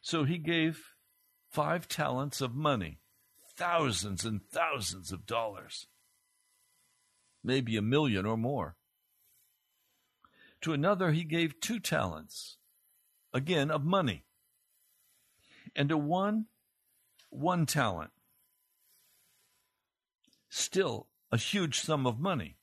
So 0.00 0.24
he 0.24 0.38
gave 0.38 0.94
five 1.50 1.86
talents 1.86 2.40
of 2.40 2.54
money, 2.54 3.00
thousands 3.54 4.24
and 4.24 4.40
thousands 4.50 5.12
of 5.12 5.26
dollars, 5.26 5.86
maybe 7.44 7.76
a 7.76 7.82
million 7.82 8.24
or 8.24 8.38
more. 8.38 8.76
To 10.62 10.72
another, 10.72 11.12
he 11.12 11.24
gave 11.24 11.60
two 11.60 11.78
talents, 11.78 12.56
again 13.34 13.70
of 13.70 13.84
money. 13.84 14.24
And 15.76 15.90
to 15.90 15.98
one, 15.98 16.46
one 17.28 17.66
talent. 17.66 18.12
Still 20.48 21.08
a 21.30 21.36
huge 21.36 21.80
sum 21.80 22.06
of 22.06 22.18
money 22.18 22.56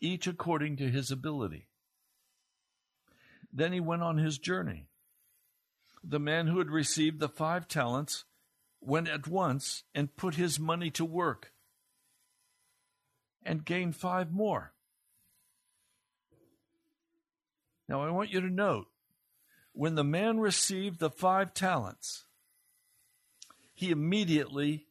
each 0.00 0.26
according 0.26 0.76
to 0.76 0.90
his 0.90 1.10
ability. 1.10 1.68
Then 3.52 3.72
he 3.72 3.80
went 3.80 4.02
on 4.02 4.18
his 4.18 4.38
journey. 4.38 4.86
The 6.02 6.18
man 6.18 6.46
who 6.46 6.58
had 6.58 6.70
received 6.70 7.20
the 7.20 7.28
five 7.28 7.68
talents 7.68 8.24
went 8.80 9.08
at 9.08 9.28
once 9.28 9.84
and 9.94 10.16
put 10.16 10.36
his 10.36 10.58
money 10.58 10.90
to 10.92 11.04
work 11.04 11.52
and 13.44 13.64
gained 13.64 13.96
five 13.96 14.32
more. 14.32 14.72
Now, 17.88 18.02
I 18.02 18.10
want 18.10 18.30
you 18.30 18.40
to 18.40 18.48
note 18.48 18.86
when 19.72 19.94
the 19.94 20.04
man 20.04 20.40
received 20.40 20.98
the 20.98 21.10
five 21.10 21.54
talents, 21.54 22.24
he 23.74 23.90
immediately, 23.90 24.86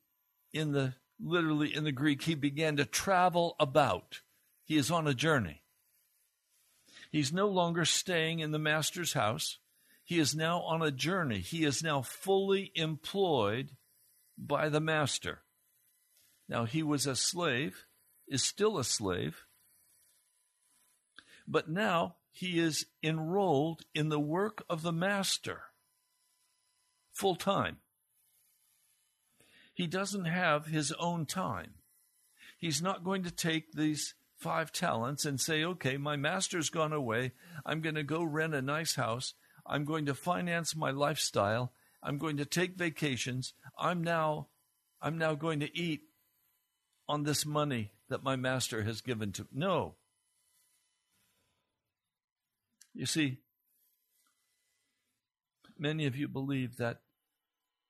in 0.53 0.71
the 0.71 0.95
literally 1.19 1.75
in 1.75 1.83
the 1.83 1.91
Greek, 1.91 2.23
he 2.23 2.35
began 2.35 2.77
to 2.77 2.85
travel 2.85 3.55
about. 3.59 4.21
He 4.63 4.77
is 4.77 4.89
on 4.89 5.07
a 5.07 5.13
journey. 5.13 5.61
He's 7.11 7.33
no 7.33 7.47
longer 7.47 7.85
staying 7.85 8.39
in 8.39 8.51
the 8.51 8.59
master's 8.59 9.13
house. 9.13 9.57
He 10.03 10.19
is 10.19 10.35
now 10.35 10.61
on 10.61 10.81
a 10.81 10.91
journey. 10.91 11.39
He 11.39 11.65
is 11.65 11.83
now 11.83 12.01
fully 12.01 12.71
employed 12.75 13.71
by 14.37 14.69
the 14.69 14.79
master. 14.79 15.39
Now, 16.47 16.65
he 16.65 16.81
was 16.81 17.05
a 17.05 17.15
slave, 17.15 17.85
is 18.27 18.43
still 18.43 18.77
a 18.79 18.83
slave, 18.83 19.45
but 21.49 21.67
now 21.67 22.15
he 22.31 22.59
is 22.59 22.85
enrolled 23.03 23.81
in 23.95 24.09
the 24.09 24.19
work 24.19 24.63
of 24.69 24.83
the 24.83 24.93
master 24.93 25.63
full 27.11 27.35
time. 27.35 27.77
He 29.73 29.87
doesn't 29.87 30.25
have 30.25 30.67
his 30.67 30.91
own 30.93 31.25
time. 31.25 31.73
He's 32.57 32.81
not 32.81 33.03
going 33.03 33.23
to 33.23 33.31
take 33.31 33.71
these 33.71 34.13
five 34.37 34.71
talents 34.71 35.25
and 35.25 35.39
say, 35.39 35.63
okay, 35.63 35.97
my 35.97 36.15
master's 36.15 36.69
gone 36.69 36.93
away. 36.93 37.33
I'm 37.65 37.81
going 37.81 37.95
to 37.95 38.03
go 38.03 38.23
rent 38.23 38.53
a 38.53 38.61
nice 38.61 38.95
house. 38.95 39.33
I'm 39.65 39.85
going 39.85 40.05
to 40.05 40.13
finance 40.13 40.75
my 40.75 40.91
lifestyle. 40.91 41.73
I'm 42.03 42.17
going 42.17 42.37
to 42.37 42.45
take 42.45 42.77
vacations. 42.77 43.53
I'm 43.77 44.03
now, 44.03 44.47
I'm 45.01 45.17
now 45.17 45.35
going 45.35 45.59
to 45.61 45.77
eat 45.77 46.01
on 47.07 47.23
this 47.23 47.45
money 47.45 47.91
that 48.09 48.23
my 48.23 48.35
master 48.35 48.83
has 48.83 49.01
given 49.01 49.31
to. 49.33 49.43
Me. 49.43 49.47
No. 49.53 49.95
You 52.99 53.05
see, 53.05 53.37
many 55.77 56.05
of 56.05 56.17
you 56.17 56.27
believe 56.27 56.75
that 56.75 56.99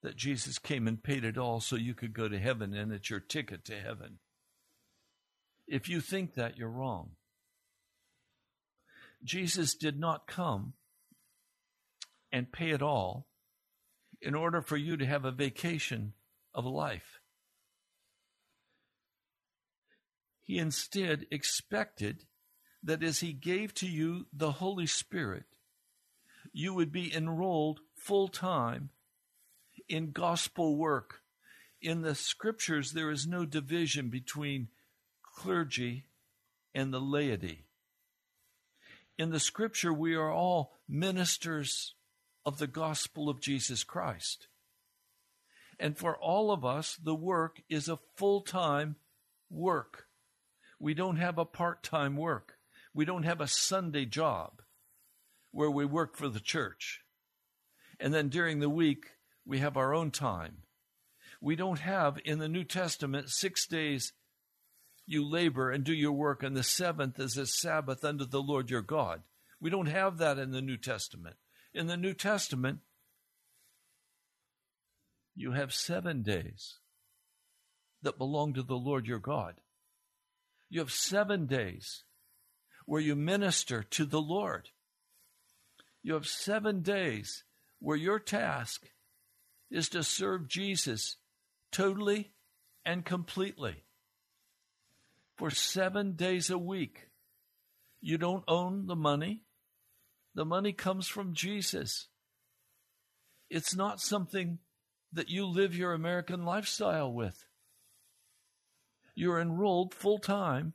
that 0.04 0.16
Jesus 0.16 0.60
came 0.60 0.88
and 0.88 1.02
paid 1.02 1.24
it 1.24 1.36
all 1.36 1.60
so 1.62 1.76
you 1.76 1.96
could 1.96 2.14
go 2.14 2.30
to 2.30 2.38
heaven 2.38 2.76
and 2.76 2.92
it's 2.92 3.10
your 3.10 3.20
ticket 3.20 3.66
to 3.66 3.80
heaven. 3.80 4.20
If 5.68 5.90
you 5.90 6.00
think 6.00 6.36
that, 6.36 6.58
you're 6.58 6.70
wrong. 6.70 7.14
Jesus 9.24 9.74
did 9.74 10.00
not 10.00 10.28
come 10.28 10.74
and 12.32 12.52
pay 12.52 12.70
it 12.70 12.84
all 12.84 13.26
in 14.22 14.36
order 14.36 14.62
for 14.62 14.78
you 14.78 14.96
to 14.96 15.08
have 15.08 15.26
a 15.26 15.32
vacation 15.32 16.14
of 16.54 16.66
life. 16.66 17.20
He 20.44 20.60
instead 20.60 21.26
expected 21.32 22.26
that 22.84 23.04
as 23.04 23.20
He 23.20 23.34
gave 23.34 23.74
to 23.76 23.88
you 23.88 24.28
the 24.32 24.54
Holy 24.54 24.88
Spirit, 24.88 25.44
you 26.54 26.74
would 26.74 26.92
be 26.92 27.14
enrolled 27.14 27.82
full 27.96 28.28
time 28.28 28.90
in 29.88 30.12
gospel 30.12 30.78
work. 30.78 31.22
In 31.82 32.02
the 32.02 32.16
scriptures, 32.16 32.92
there 32.92 33.10
is 33.10 33.26
no 33.26 33.46
division 33.46 34.10
between 34.10 34.70
clergy 35.24 36.06
and 36.74 36.94
the 36.94 37.00
laity. 37.00 37.66
In 39.18 39.32
the 39.32 39.40
scripture, 39.40 39.94
we 39.94 40.16
are 40.16 40.32
all 40.32 40.78
ministers 40.88 41.94
of 42.46 42.58
the 42.58 42.68
gospel 42.68 43.30
of 43.30 43.42
Jesus 43.42 43.84
Christ. 43.84 44.48
And 45.80 45.98
for 45.98 46.18
all 46.18 46.52
of 46.52 46.66
us, 46.66 46.98
the 47.02 47.16
work 47.16 47.62
is 47.70 47.88
a 47.88 48.00
full 48.16 48.42
time 48.42 48.96
work. 49.50 50.08
We 50.80 50.94
don't 50.94 51.18
have 51.18 51.38
a 51.38 51.46
part 51.46 51.84
time 51.84 52.18
work. 52.18 52.59
We 52.94 53.06
don't 53.06 53.24
have 53.24 53.42
a 53.42 53.48
Sunday 53.48 54.06
job 54.06 54.62
where 55.52 55.72
we 55.72 55.86
work 55.86 56.16
for 56.16 56.28
the 56.28 56.40
church. 56.40 57.02
And 58.00 58.14
then 58.14 58.30
during 58.30 58.60
the 58.60 58.70
week, 58.70 59.06
we 59.46 59.60
have 59.60 59.78
our 59.78 59.94
own 59.94 60.12
time. 60.12 60.64
We 61.42 61.56
don't 61.56 61.80
have 61.80 62.18
in 62.26 62.40
the 62.40 62.50
New 62.50 62.64
Testament 62.64 63.30
six 63.30 63.66
days 63.68 64.14
you 65.06 65.28
labor 65.28 65.72
and 65.72 65.84
do 65.84 65.94
your 65.94 66.12
work, 66.12 66.44
and 66.44 66.56
the 66.56 66.64
seventh 66.64 67.20
is 67.20 67.36
a 67.36 67.48
Sabbath 67.48 68.06
unto 68.06 68.26
the 68.26 68.42
Lord 68.42 68.70
your 68.70 68.84
God. 68.84 69.24
We 69.60 69.70
don't 69.70 69.88
have 69.88 70.18
that 70.20 70.38
in 70.38 70.52
the 70.52 70.62
New 70.62 70.78
Testament. 70.78 71.38
In 71.74 71.88
the 71.88 71.98
New 71.98 72.14
Testament, 72.14 72.80
you 75.36 75.54
have 75.54 75.74
seven 75.74 76.22
days 76.22 76.80
that 78.02 78.18
belong 78.18 78.54
to 78.54 78.64
the 78.64 78.76
Lord 78.76 79.08
your 79.08 79.20
God. 79.20 79.56
You 80.70 80.80
have 80.80 80.92
seven 80.92 81.48
days 81.48 82.04
where 82.90 83.00
you 83.00 83.16
minister 83.16 83.84
to 83.84 84.04
the 84.04 84.20
Lord. 84.20 84.68
You 86.02 86.16
have 86.16 86.26
seven 86.26 86.82
days 86.82 87.44
where 87.78 87.96
your 87.96 88.18
task 88.18 88.90
is 89.70 89.90
to 89.90 90.02
serve 90.02 90.48
Jesus 90.48 91.18
totally 91.72 92.32
and 92.84 93.06
completely. 93.06 93.84
For 95.38 95.52
seven 95.52 96.14
days 96.14 96.50
a 96.50 96.58
week, 96.58 97.10
you 98.02 98.18
don't 98.18 98.44
own 98.48 98.88
the 98.88 98.96
money. 98.96 99.44
The 100.34 100.46
money 100.46 100.74
comes 100.74 101.08
from 101.08 101.36
Jesus. 101.36 102.08
It's 103.52 103.76
not 103.76 104.02
something 104.02 104.58
that 105.14 105.30
you 105.30 105.46
live 105.46 105.76
your 105.76 105.94
American 105.94 106.44
lifestyle 106.44 107.14
with. 107.14 107.46
You're 109.14 109.40
enrolled 109.40 109.94
full 109.94 110.18
time 110.18 110.74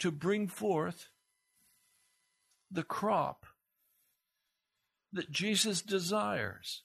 to 0.00 0.10
bring 0.10 0.46
forth 0.46 1.08
the 2.72 2.82
crop 2.82 3.46
that 5.12 5.30
Jesus 5.30 5.82
desires. 5.82 6.82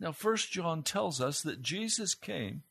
Now, 0.00 0.12
First 0.12 0.50
John 0.50 0.82
tells 0.82 1.20
us 1.20 1.42
that 1.42 1.62
Jesus 1.62 2.14
came 2.14 2.62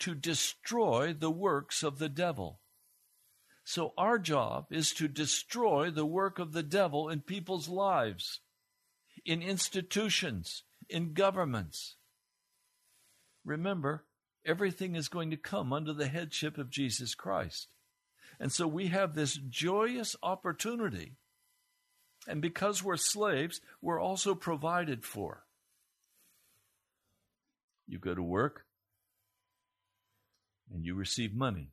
to 0.00 0.14
destroy 0.14 1.12
the 1.12 1.30
works 1.30 1.82
of 1.82 1.98
the 1.98 2.08
devil. 2.08 2.60
So, 3.64 3.94
our 3.96 4.18
job 4.18 4.66
is 4.70 4.92
to 4.94 5.08
destroy 5.08 5.90
the 5.90 6.06
work 6.06 6.38
of 6.38 6.52
the 6.52 6.62
devil 6.62 7.08
in 7.08 7.20
people's 7.20 7.68
lives, 7.68 8.40
in 9.24 9.42
institutions, 9.42 10.64
in 10.88 11.14
governments. 11.14 11.96
Remember, 13.44 14.04
everything 14.44 14.96
is 14.96 15.08
going 15.08 15.30
to 15.30 15.36
come 15.36 15.72
under 15.72 15.92
the 15.92 16.08
headship 16.08 16.58
of 16.58 16.70
Jesus 16.70 17.14
Christ. 17.14 17.68
And 18.38 18.52
so 18.52 18.66
we 18.66 18.88
have 18.88 19.14
this 19.14 19.34
joyous 19.34 20.14
opportunity. 20.22 21.16
And 22.26 22.42
because 22.42 22.82
we're 22.82 22.96
slaves, 22.96 23.60
we're 23.80 24.00
also 24.00 24.34
provided 24.34 25.04
for. 25.04 25.44
You 27.86 27.98
go 27.98 28.14
to 28.14 28.22
work 28.22 28.66
and 30.72 30.84
you 30.84 30.94
receive 30.94 31.32
money, 31.32 31.70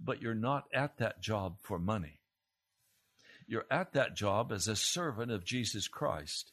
but 0.00 0.22
you're 0.22 0.34
not 0.34 0.64
at 0.72 0.98
that 0.98 1.20
job 1.20 1.56
for 1.60 1.78
money. 1.78 2.20
You're 3.48 3.66
at 3.70 3.92
that 3.92 4.14
job 4.14 4.52
as 4.52 4.68
a 4.68 4.76
servant 4.76 5.32
of 5.32 5.44
Jesus 5.44 5.88
Christ 5.88 6.52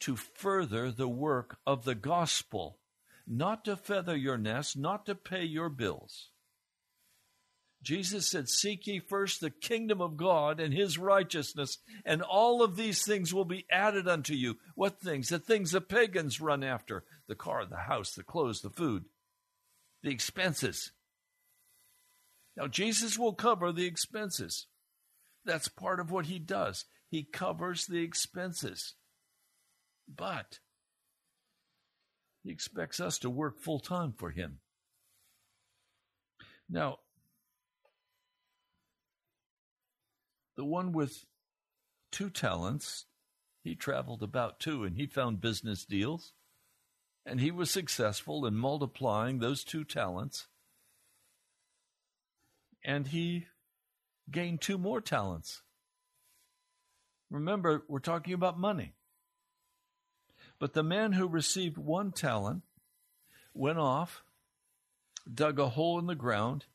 to 0.00 0.16
further 0.16 0.90
the 0.90 1.08
work 1.08 1.58
of 1.66 1.84
the 1.84 1.94
gospel, 1.94 2.78
not 3.26 3.64
to 3.66 3.76
feather 3.76 4.16
your 4.16 4.38
nest, 4.38 4.76
not 4.76 5.06
to 5.06 5.14
pay 5.14 5.44
your 5.44 5.68
bills. 5.68 6.30
Jesus 7.82 8.28
said, 8.28 8.48
Seek 8.48 8.86
ye 8.86 8.98
first 8.98 9.40
the 9.40 9.50
kingdom 9.50 10.00
of 10.02 10.16
God 10.16 10.60
and 10.60 10.74
his 10.74 10.98
righteousness, 10.98 11.78
and 12.04 12.20
all 12.20 12.62
of 12.62 12.76
these 12.76 13.04
things 13.04 13.32
will 13.32 13.46
be 13.46 13.64
added 13.70 14.06
unto 14.06 14.34
you. 14.34 14.56
What 14.74 15.00
things? 15.00 15.30
The 15.30 15.38
things 15.38 15.70
the 15.70 15.80
pagans 15.80 16.40
run 16.40 16.62
after 16.62 17.04
the 17.26 17.34
car, 17.34 17.64
the 17.64 17.76
house, 17.76 18.12
the 18.12 18.22
clothes, 18.22 18.60
the 18.60 18.70
food, 18.70 19.04
the 20.02 20.10
expenses. 20.10 20.92
Now, 22.56 22.66
Jesus 22.66 23.18
will 23.18 23.32
cover 23.32 23.72
the 23.72 23.86
expenses. 23.86 24.66
That's 25.46 25.68
part 25.68 26.00
of 26.00 26.10
what 26.10 26.26
he 26.26 26.38
does. 26.38 26.84
He 27.08 27.22
covers 27.22 27.86
the 27.86 28.02
expenses. 28.02 28.94
But 30.14 30.58
he 32.42 32.50
expects 32.50 33.00
us 33.00 33.18
to 33.20 33.30
work 33.30 33.60
full 33.60 33.80
time 33.80 34.12
for 34.16 34.30
him. 34.30 34.58
Now, 36.68 36.98
The 40.60 40.66
one 40.66 40.92
with 40.92 41.24
two 42.12 42.28
talents, 42.28 43.06
he 43.64 43.74
traveled 43.74 44.22
about 44.22 44.60
two 44.60 44.84
and 44.84 44.94
he 44.94 45.06
found 45.06 45.40
business 45.40 45.86
deals. 45.86 46.34
And 47.24 47.40
he 47.40 47.50
was 47.50 47.70
successful 47.70 48.44
in 48.44 48.56
multiplying 48.56 49.38
those 49.38 49.64
two 49.64 49.84
talents. 49.84 50.48
And 52.84 53.06
he 53.06 53.46
gained 54.30 54.60
two 54.60 54.76
more 54.76 55.00
talents. 55.00 55.62
Remember, 57.30 57.82
we're 57.88 57.98
talking 57.98 58.34
about 58.34 58.60
money. 58.60 58.92
But 60.58 60.74
the 60.74 60.82
man 60.82 61.12
who 61.12 61.26
received 61.26 61.78
one 61.78 62.12
talent 62.12 62.64
went 63.54 63.78
off, 63.78 64.22
dug 65.26 65.58
a 65.58 65.70
hole 65.70 65.98
in 65.98 66.04
the 66.04 66.14
ground, 66.14 66.66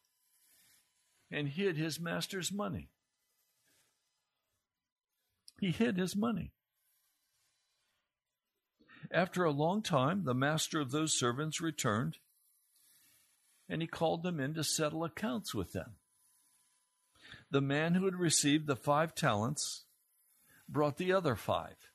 and 1.30 1.48
hid 1.48 1.78
his 1.78 2.00
master's 2.00 2.52
money. 2.52 2.90
He 5.66 5.72
hid 5.72 5.98
his 5.98 6.16
money. 6.16 6.52
After 9.10 9.44
a 9.44 9.50
long 9.50 9.82
time, 9.82 10.24
the 10.24 10.36
master 10.36 10.80
of 10.80 10.92
those 10.92 11.18
servants 11.18 11.60
returned, 11.60 12.20
and 13.68 13.82
he 13.82 13.88
called 13.88 14.22
them 14.22 14.40
in 14.40 14.54
to 14.54 14.64
settle 14.64 15.04
accounts 15.04 15.56
with 15.56 15.74
them. 15.74 15.96
The 17.50 17.62
man 17.62 17.96
who 17.96 18.06
had 18.06 18.14
received 18.14 18.68
the 18.68 18.76
five 18.76 19.16
talents 19.16 19.86
brought 20.70 20.98
the 20.98 21.12
other 21.12 21.36
five. 21.36 21.90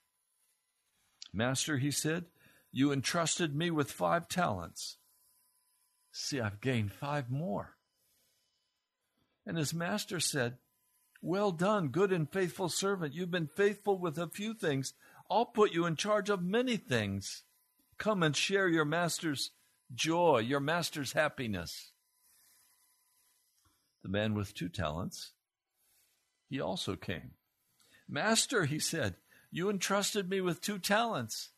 Master, 1.32 1.76
he 1.78 1.92
said, 1.92 2.24
you 2.72 2.90
entrusted 2.90 3.54
me 3.54 3.70
with 3.70 3.92
five 3.92 4.26
talents. 4.26 4.96
See, 6.10 6.40
I've 6.40 6.60
gained 6.60 6.90
five 6.90 7.30
more. 7.30 7.76
And 9.46 9.56
his 9.56 9.72
master 9.72 10.18
said, 10.18 10.56
well 11.22 11.52
done, 11.52 11.88
good 11.88 12.12
and 12.12 12.30
faithful 12.30 12.68
servant. 12.68 13.14
You've 13.14 13.30
been 13.30 13.48
faithful 13.48 13.98
with 13.98 14.18
a 14.18 14.28
few 14.28 14.54
things. 14.54 14.94
I'll 15.30 15.46
put 15.46 15.72
you 15.72 15.86
in 15.86 15.96
charge 15.96 16.30
of 16.30 16.42
many 16.42 16.76
things. 16.76 17.44
Come 17.98 18.22
and 18.22 18.34
share 18.34 18.68
your 18.68 18.84
master's 18.84 19.50
joy, 19.94 20.38
your 20.38 20.60
master's 20.60 21.12
happiness. 21.12 21.92
The 24.02 24.08
man 24.08 24.34
with 24.34 24.54
two 24.54 24.68
talents, 24.68 25.32
he 26.48 26.60
also 26.60 26.96
came. 26.96 27.32
Master, 28.08 28.64
he 28.64 28.78
said, 28.78 29.16
you 29.50 29.68
entrusted 29.68 30.30
me 30.30 30.40
with 30.40 30.60
two 30.60 30.78
talents. 30.78 31.50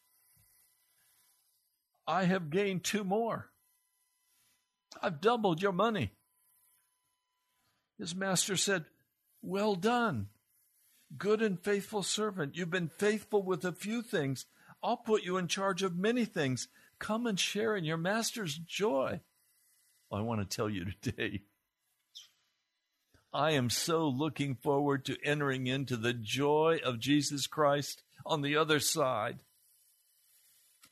I 2.06 2.24
have 2.24 2.50
gained 2.50 2.82
two 2.82 3.04
more. 3.04 3.50
I've 5.00 5.20
doubled 5.20 5.62
your 5.62 5.72
money. 5.72 6.10
His 7.98 8.14
master 8.14 8.56
said, 8.56 8.86
well 9.42 9.74
done, 9.74 10.28
good 11.18 11.42
and 11.42 11.60
faithful 11.60 12.02
servant. 12.02 12.56
You've 12.56 12.70
been 12.70 12.88
faithful 12.88 13.42
with 13.42 13.64
a 13.64 13.72
few 13.72 14.02
things. 14.02 14.46
I'll 14.82 14.96
put 14.96 15.22
you 15.22 15.36
in 15.36 15.48
charge 15.48 15.82
of 15.82 15.96
many 15.96 16.24
things. 16.24 16.68
Come 16.98 17.26
and 17.26 17.38
share 17.38 17.76
in 17.76 17.84
your 17.84 17.96
master's 17.96 18.56
joy. 18.56 19.20
I 20.12 20.20
want 20.20 20.40
to 20.40 20.56
tell 20.56 20.68
you 20.68 20.86
today, 21.02 21.42
I 23.32 23.52
am 23.52 23.70
so 23.70 24.08
looking 24.08 24.54
forward 24.54 25.04
to 25.06 25.16
entering 25.24 25.66
into 25.66 25.96
the 25.96 26.12
joy 26.12 26.80
of 26.84 27.00
Jesus 27.00 27.46
Christ 27.46 28.02
on 28.26 28.42
the 28.42 28.56
other 28.56 28.78
side. 28.78 29.38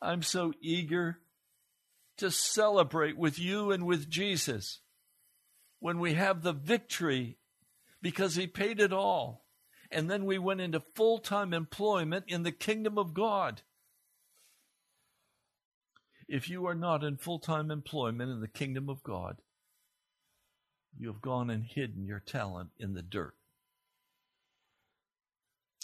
I'm 0.01 0.23
so 0.23 0.55
eager 0.63 1.19
to 2.17 2.31
celebrate 2.31 3.19
with 3.19 3.39
you 3.39 3.71
and 3.71 3.85
with 3.85 4.09
Jesus 4.09 4.81
when 5.81 5.99
we 5.99 6.15
have 6.15 6.43
the 6.43 6.53
victory 6.53 7.37
because 8.03 8.37
he 8.37 8.47
paid 8.47 8.81
it 8.81 8.93
all. 8.93 9.45
And 9.91 10.11
then 10.11 10.25
we 10.25 10.39
went 10.39 10.61
into 10.61 10.83
full 10.95 11.19
time 11.19 11.53
employment 11.53 12.27
in 12.29 12.43
the 12.43 12.53
kingdom 12.53 12.97
of 12.97 13.13
God. 13.13 13.63
If 16.29 16.49
you 16.49 16.67
are 16.67 16.77
not 16.77 17.03
in 17.03 17.17
full 17.17 17.41
time 17.41 17.71
employment 17.71 18.31
in 18.31 18.41
the 18.41 18.49
kingdom 18.49 18.89
of 18.89 19.03
God, 19.03 19.39
you 20.97 21.09
have 21.09 21.21
gone 21.21 21.51
and 21.51 21.65
hidden 21.65 22.07
your 22.07 22.21
talent 22.21 22.71
in 22.79 22.95
the 22.95 23.03
dirt. 23.03 23.35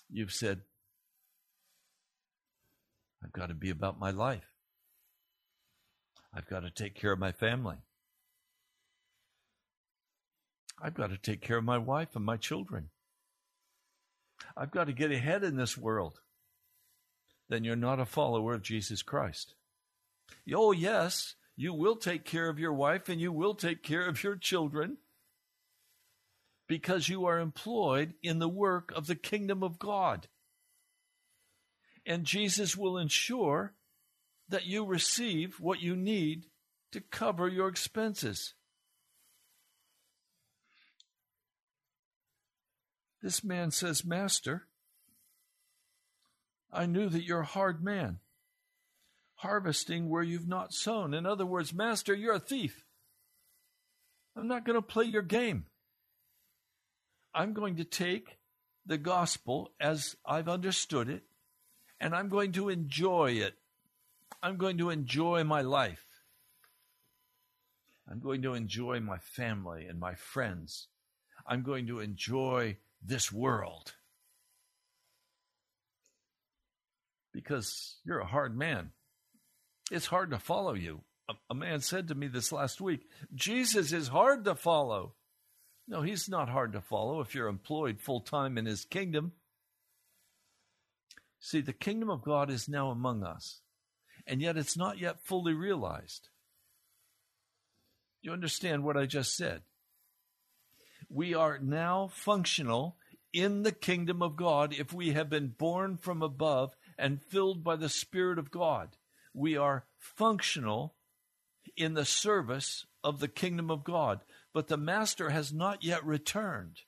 You've 0.08 0.32
said, 0.32 0.60
I've 3.24 3.32
got 3.32 3.48
to 3.48 3.54
be 3.54 3.70
about 3.70 3.98
my 3.98 4.10
life. 4.10 4.46
I've 6.32 6.46
got 6.46 6.60
to 6.60 6.70
take 6.70 6.94
care 6.94 7.12
of 7.12 7.18
my 7.18 7.32
family. 7.32 7.78
I've 10.80 10.94
got 10.94 11.10
to 11.10 11.16
take 11.16 11.40
care 11.40 11.56
of 11.56 11.64
my 11.64 11.78
wife 11.78 12.14
and 12.14 12.24
my 12.24 12.36
children. 12.36 12.90
I've 14.56 14.70
got 14.70 14.84
to 14.84 14.92
get 14.92 15.10
ahead 15.10 15.42
in 15.42 15.56
this 15.56 15.76
world. 15.76 16.20
Then 17.48 17.64
you're 17.64 17.76
not 17.76 18.00
a 18.00 18.06
follower 18.06 18.54
of 18.54 18.62
Jesus 18.62 19.02
Christ. 19.02 19.54
Oh, 20.52 20.72
yes, 20.72 21.34
you 21.56 21.72
will 21.72 21.96
take 21.96 22.24
care 22.24 22.48
of 22.48 22.58
your 22.58 22.72
wife 22.72 23.08
and 23.08 23.20
you 23.20 23.32
will 23.32 23.54
take 23.54 23.82
care 23.82 24.06
of 24.06 24.22
your 24.22 24.36
children 24.36 24.98
because 26.68 27.08
you 27.08 27.26
are 27.26 27.38
employed 27.38 28.14
in 28.22 28.38
the 28.38 28.48
work 28.48 28.92
of 28.94 29.06
the 29.06 29.14
kingdom 29.14 29.62
of 29.62 29.78
God. 29.78 30.28
And 32.04 32.24
Jesus 32.24 32.76
will 32.76 32.98
ensure 32.98 33.74
that 34.48 34.66
you 34.66 34.84
receive 34.84 35.58
what 35.60 35.80
you 35.80 35.96
need 35.96 36.46
to 36.92 37.00
cover 37.00 37.48
your 37.48 37.68
expenses. 37.68 38.54
This 43.26 43.42
man 43.42 43.72
says, 43.72 44.04
Master, 44.04 44.68
I 46.72 46.86
knew 46.86 47.08
that 47.08 47.24
you're 47.24 47.40
a 47.40 47.44
hard 47.44 47.82
man, 47.82 48.20
harvesting 49.34 50.08
where 50.08 50.22
you've 50.22 50.46
not 50.46 50.72
sown. 50.72 51.12
In 51.12 51.26
other 51.26 51.44
words, 51.44 51.74
Master, 51.74 52.14
you're 52.14 52.36
a 52.36 52.38
thief. 52.38 52.84
I'm 54.36 54.46
not 54.46 54.64
going 54.64 54.76
to 54.76 54.80
play 54.80 55.06
your 55.06 55.22
game. 55.22 55.66
I'm 57.34 57.52
going 57.52 57.74
to 57.78 57.84
take 57.84 58.38
the 58.86 58.96
gospel 58.96 59.72
as 59.80 60.14
I've 60.24 60.48
understood 60.48 61.08
it, 61.08 61.24
and 61.98 62.14
I'm 62.14 62.28
going 62.28 62.52
to 62.52 62.68
enjoy 62.68 63.32
it. 63.32 63.54
I'm 64.40 64.56
going 64.56 64.78
to 64.78 64.90
enjoy 64.90 65.42
my 65.42 65.62
life. 65.62 66.06
I'm 68.08 68.20
going 68.20 68.42
to 68.42 68.54
enjoy 68.54 69.00
my 69.00 69.18
family 69.18 69.86
and 69.86 69.98
my 69.98 70.14
friends. 70.14 70.86
I'm 71.44 71.64
going 71.64 71.88
to 71.88 71.98
enjoy 71.98 72.76
this 73.02 73.32
world. 73.32 73.94
Because 77.32 77.96
you're 78.04 78.20
a 78.20 78.26
hard 78.26 78.56
man. 78.56 78.90
It's 79.90 80.06
hard 80.06 80.30
to 80.30 80.38
follow 80.38 80.74
you. 80.74 81.02
A, 81.28 81.34
a, 81.50 81.54
man 81.54 81.80
said 81.80 82.08
to 82.08 82.14
me 82.14 82.28
this 82.28 82.52
last 82.52 82.80
week 82.80 83.02
Jesus 83.34 83.92
is 83.92 84.08
hard 84.08 84.44
to 84.44 84.54
follow. 84.54 85.14
No, 85.88 86.02
he's 86.02 86.28
not 86.28 86.48
hard 86.48 86.72
to 86.72 86.80
follow 86.80 87.20
if 87.20 87.34
you're 87.34 87.48
employed 87.48 88.00
full 88.00 88.20
time 88.20 88.58
in 88.58 88.66
his 88.66 88.84
kingdom. 88.84 89.32
See, 91.38 91.60
the 91.60 91.72
kingdom 91.72 92.10
of 92.10 92.24
God 92.24 92.50
is 92.50 92.68
now 92.68 92.90
among 92.90 93.22
us, 93.22 93.60
and 94.26 94.40
yet 94.40 94.56
it's 94.56 94.76
not 94.76 94.98
yet 94.98 95.24
fully 95.24 95.52
realized. 95.52 96.28
You 98.20 98.32
understand 98.32 98.82
what 98.82 98.96
I 98.96 99.06
just 99.06 99.36
said? 99.36 99.62
We 101.08 101.34
are 101.34 101.58
now 101.58 102.08
functional 102.12 102.96
in 103.32 103.62
the 103.62 103.72
kingdom 103.72 104.22
of 104.22 104.36
God 104.36 104.72
if 104.72 104.92
we 104.92 105.12
have 105.12 105.28
been 105.28 105.48
born 105.48 105.96
from 105.96 106.22
above 106.22 106.74
and 106.98 107.22
filled 107.22 107.62
by 107.62 107.76
the 107.76 107.88
Spirit 107.88 108.38
of 108.38 108.50
God. 108.50 108.96
We 109.34 109.56
are 109.56 109.84
functional 109.98 110.94
in 111.76 111.94
the 111.94 112.04
service 112.04 112.86
of 113.04 113.20
the 113.20 113.28
kingdom 113.28 113.70
of 113.70 113.84
God, 113.84 114.20
but 114.54 114.68
the 114.68 114.78
Master 114.78 115.30
has 115.30 115.52
not 115.52 115.84
yet 115.84 116.04
returned. 116.04 116.80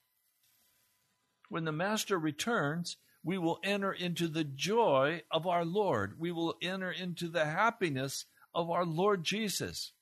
When 1.48 1.64
the 1.64 1.72
Master 1.72 2.18
returns, 2.18 2.96
we 3.22 3.36
will 3.36 3.58
enter 3.62 3.92
into 3.92 4.28
the 4.28 4.44
joy 4.44 5.22
of 5.30 5.46
our 5.46 5.64
Lord. 5.64 6.18
We 6.18 6.32
will 6.32 6.54
enter 6.62 6.90
into 6.90 7.28
the 7.28 7.44
happiness 7.44 8.24
of 8.54 8.70
our 8.70 8.84
Lord 8.84 9.24
Jesus. 9.24 9.92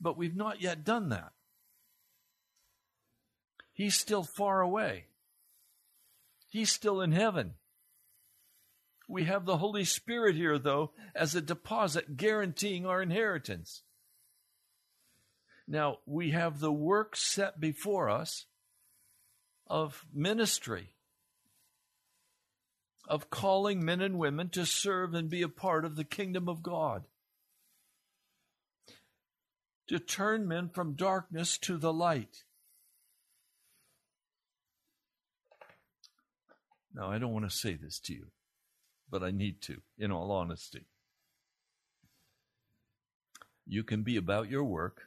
But 0.00 0.16
we've 0.16 0.36
not 0.36 0.60
yet 0.60 0.84
done 0.84 1.08
that. 1.08 1.32
He's 3.76 3.94
still 3.94 4.22
far 4.22 4.62
away. 4.62 5.04
He's 6.48 6.72
still 6.72 7.02
in 7.02 7.12
heaven. 7.12 7.56
We 9.06 9.24
have 9.24 9.44
the 9.44 9.58
Holy 9.58 9.84
Spirit 9.84 10.34
here, 10.34 10.58
though, 10.58 10.92
as 11.14 11.34
a 11.34 11.42
deposit 11.42 12.16
guaranteeing 12.16 12.86
our 12.86 13.02
inheritance. 13.02 13.82
Now, 15.68 15.98
we 16.06 16.30
have 16.30 16.58
the 16.58 16.72
work 16.72 17.16
set 17.16 17.60
before 17.60 18.08
us 18.08 18.46
of 19.66 20.06
ministry, 20.10 20.94
of 23.06 23.28
calling 23.28 23.84
men 23.84 24.00
and 24.00 24.18
women 24.18 24.48
to 24.50 24.64
serve 24.64 25.12
and 25.12 25.28
be 25.28 25.42
a 25.42 25.50
part 25.50 25.84
of 25.84 25.96
the 25.96 26.04
kingdom 26.04 26.48
of 26.48 26.62
God, 26.62 27.04
to 29.88 29.98
turn 29.98 30.48
men 30.48 30.70
from 30.70 30.94
darkness 30.94 31.58
to 31.58 31.76
the 31.76 31.92
light 31.92 32.44
Now, 36.96 37.10
I 37.10 37.18
don't 37.18 37.34
want 37.34 37.48
to 37.48 37.54
say 37.54 37.74
this 37.74 37.98
to 38.06 38.14
you, 38.14 38.28
but 39.10 39.22
I 39.22 39.30
need 39.30 39.60
to, 39.62 39.82
in 39.98 40.10
all 40.10 40.32
honesty. 40.32 40.86
You 43.66 43.84
can 43.84 44.02
be 44.02 44.16
about 44.16 44.48
your 44.48 44.64
work, 44.64 45.02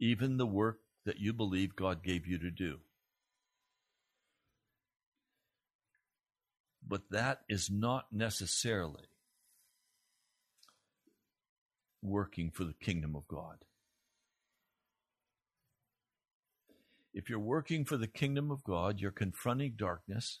even 0.00 0.38
the 0.38 0.46
work 0.46 0.78
that 1.04 1.20
you 1.20 1.34
believe 1.34 1.76
God 1.76 2.02
gave 2.02 2.26
you 2.26 2.38
to 2.38 2.50
do. 2.50 2.78
But 6.86 7.10
that 7.10 7.40
is 7.50 7.68
not 7.70 8.06
necessarily 8.10 9.04
working 12.00 12.50
for 12.50 12.64
the 12.64 12.72
kingdom 12.72 13.14
of 13.14 13.28
God. 13.28 13.58
If 17.18 17.28
you're 17.28 17.40
working 17.40 17.84
for 17.84 17.96
the 17.96 18.06
kingdom 18.06 18.52
of 18.52 18.62
God, 18.62 19.00
you're 19.00 19.10
confronting 19.10 19.72
darkness. 19.76 20.38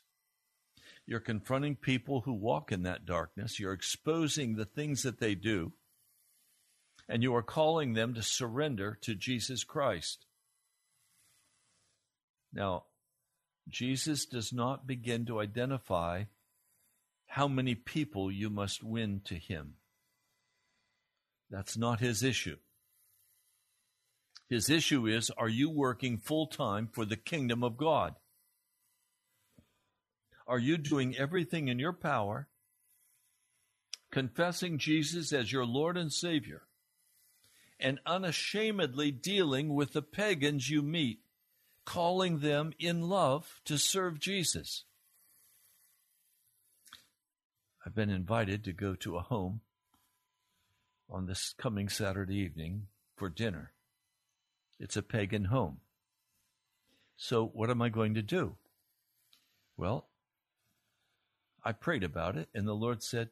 You're 1.08 1.18
confronting 1.18 1.74
people 1.74 2.20
who 2.20 2.32
walk 2.32 2.70
in 2.70 2.84
that 2.84 3.04
darkness. 3.04 3.58
You're 3.58 3.72
exposing 3.72 4.54
the 4.54 4.64
things 4.64 5.02
that 5.02 5.18
they 5.18 5.34
do. 5.34 5.72
And 7.08 7.24
you 7.24 7.34
are 7.34 7.42
calling 7.42 7.94
them 7.94 8.14
to 8.14 8.22
surrender 8.22 8.96
to 9.02 9.16
Jesus 9.16 9.64
Christ. 9.64 10.24
Now, 12.52 12.84
Jesus 13.68 14.24
does 14.24 14.52
not 14.52 14.86
begin 14.86 15.26
to 15.26 15.40
identify 15.40 16.26
how 17.26 17.48
many 17.48 17.74
people 17.74 18.30
you 18.30 18.50
must 18.50 18.84
win 18.84 19.22
to 19.24 19.34
him. 19.34 19.74
That's 21.50 21.76
not 21.76 21.98
his 21.98 22.22
issue. 22.22 22.58
His 24.48 24.70
issue 24.70 25.06
is 25.06 25.30
are 25.30 25.48
you 25.48 25.68
working 25.68 26.18
full 26.18 26.46
time 26.46 26.88
for 26.92 27.04
the 27.04 27.16
kingdom 27.16 27.62
of 27.62 27.76
God? 27.76 28.14
Are 30.46 30.58
you 30.58 30.78
doing 30.78 31.14
everything 31.16 31.68
in 31.68 31.78
your 31.78 31.92
power, 31.92 32.48
confessing 34.10 34.78
Jesus 34.78 35.32
as 35.32 35.52
your 35.52 35.66
Lord 35.66 35.98
and 35.98 36.10
Savior, 36.10 36.62
and 37.78 38.00
unashamedly 38.06 39.10
dealing 39.10 39.74
with 39.74 39.92
the 39.92 40.00
pagans 40.00 40.70
you 40.70 40.80
meet, 40.80 41.20
calling 41.84 42.38
them 42.38 42.72
in 42.78 43.02
love 43.02 43.60
to 43.66 43.76
serve 43.76 44.18
Jesus? 44.18 44.84
I've 47.84 47.94
been 47.94 48.10
invited 48.10 48.64
to 48.64 48.72
go 48.72 48.94
to 48.94 49.16
a 49.16 49.22
home 49.22 49.60
on 51.10 51.26
this 51.26 51.54
coming 51.58 51.90
Saturday 51.90 52.36
evening 52.36 52.86
for 53.16 53.28
dinner. 53.28 53.72
It's 54.78 54.96
a 54.96 55.02
pagan 55.02 55.46
home. 55.46 55.78
So, 57.16 57.46
what 57.46 57.70
am 57.70 57.82
I 57.82 57.88
going 57.88 58.14
to 58.14 58.22
do? 58.22 58.56
Well, 59.76 60.08
I 61.64 61.72
prayed 61.72 62.04
about 62.04 62.36
it, 62.36 62.48
and 62.54 62.66
the 62.66 62.74
Lord 62.74 63.02
said, 63.02 63.30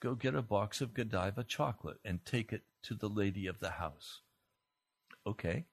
Go 0.00 0.14
get 0.14 0.34
a 0.34 0.42
box 0.42 0.80
of 0.80 0.94
Godiva 0.94 1.44
chocolate 1.44 1.98
and 2.04 2.24
take 2.24 2.52
it 2.52 2.62
to 2.84 2.94
the 2.94 3.08
lady 3.08 3.46
of 3.46 3.60
the 3.60 3.70
house. 3.70 4.22
Okay. 5.26 5.66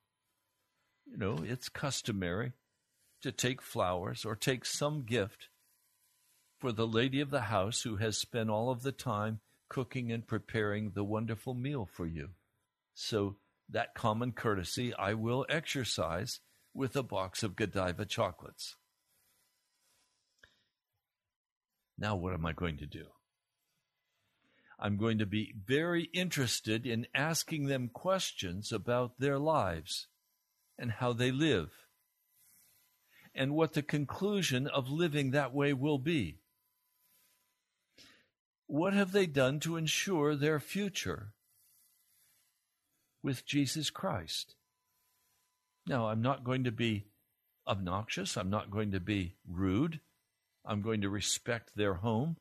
You 1.05 1.17
know, 1.17 1.37
it's 1.43 1.69
customary 1.69 2.51
to 3.21 3.31
take 3.31 3.61
flowers 3.61 4.25
or 4.25 4.35
take 4.35 4.65
some 4.65 5.03
gift 5.03 5.47
for 6.59 6.71
the 6.71 6.87
lady 6.87 7.21
of 7.21 7.29
the 7.29 7.41
house 7.41 7.83
who 7.83 7.97
has 7.97 8.17
spent 8.17 8.49
all 8.49 8.69
of 8.69 8.81
the 8.81 8.91
time 8.91 9.39
cooking 9.69 10.11
and 10.11 10.27
preparing 10.27 10.91
the 10.91 11.03
wonderful 11.03 11.53
meal 11.53 11.87
for 11.89 12.05
you. 12.05 12.29
So, 12.93 13.37
that 13.69 13.95
common 13.95 14.31
courtesy 14.31 14.93
I 14.93 15.13
will 15.13 15.45
exercise 15.49 16.39
with 16.73 16.95
a 16.95 17.03
box 17.03 17.43
of 17.43 17.55
Godiva 17.55 18.05
chocolates. 18.05 18.75
Now, 21.97 22.15
what 22.15 22.33
am 22.33 22.45
I 22.45 22.53
going 22.53 22.77
to 22.77 22.85
do? 22.85 23.07
I'm 24.79 24.97
going 24.97 25.17
to 25.17 25.25
be 25.25 25.55
very 25.65 26.03
interested 26.13 26.85
in 26.85 27.07
asking 27.15 27.65
them 27.65 27.89
questions 27.91 28.71
about 28.71 29.19
their 29.19 29.39
lives 29.39 30.07
and 30.77 30.91
how 30.91 31.13
they 31.13 31.31
live 31.31 31.71
and 33.33 33.53
what 33.53 33.73
the 33.73 33.81
conclusion 33.81 34.67
of 34.67 34.89
living 34.89 35.31
that 35.31 35.53
way 35.53 35.73
will 35.73 35.97
be. 35.97 36.39
What 38.67 38.93
have 38.93 39.11
they 39.11 39.25
done 39.25 39.59
to 39.61 39.77
ensure 39.77 40.35
their 40.35 40.59
future 40.59 41.33
with 43.23 43.45
Jesus 43.45 43.89
Christ? 43.89 44.55
Now, 45.87 46.07
I'm 46.07 46.21
not 46.21 46.43
going 46.43 46.63
to 46.65 46.71
be 46.71 47.05
obnoxious. 47.67 48.37
I'm 48.37 48.49
not 48.49 48.71
going 48.71 48.91
to 48.91 48.99
be 48.99 49.35
rude. 49.47 49.99
I'm 50.65 50.81
going 50.81 51.01
to 51.01 51.09
respect 51.09 51.71
their 51.75 51.95
home 51.95 52.37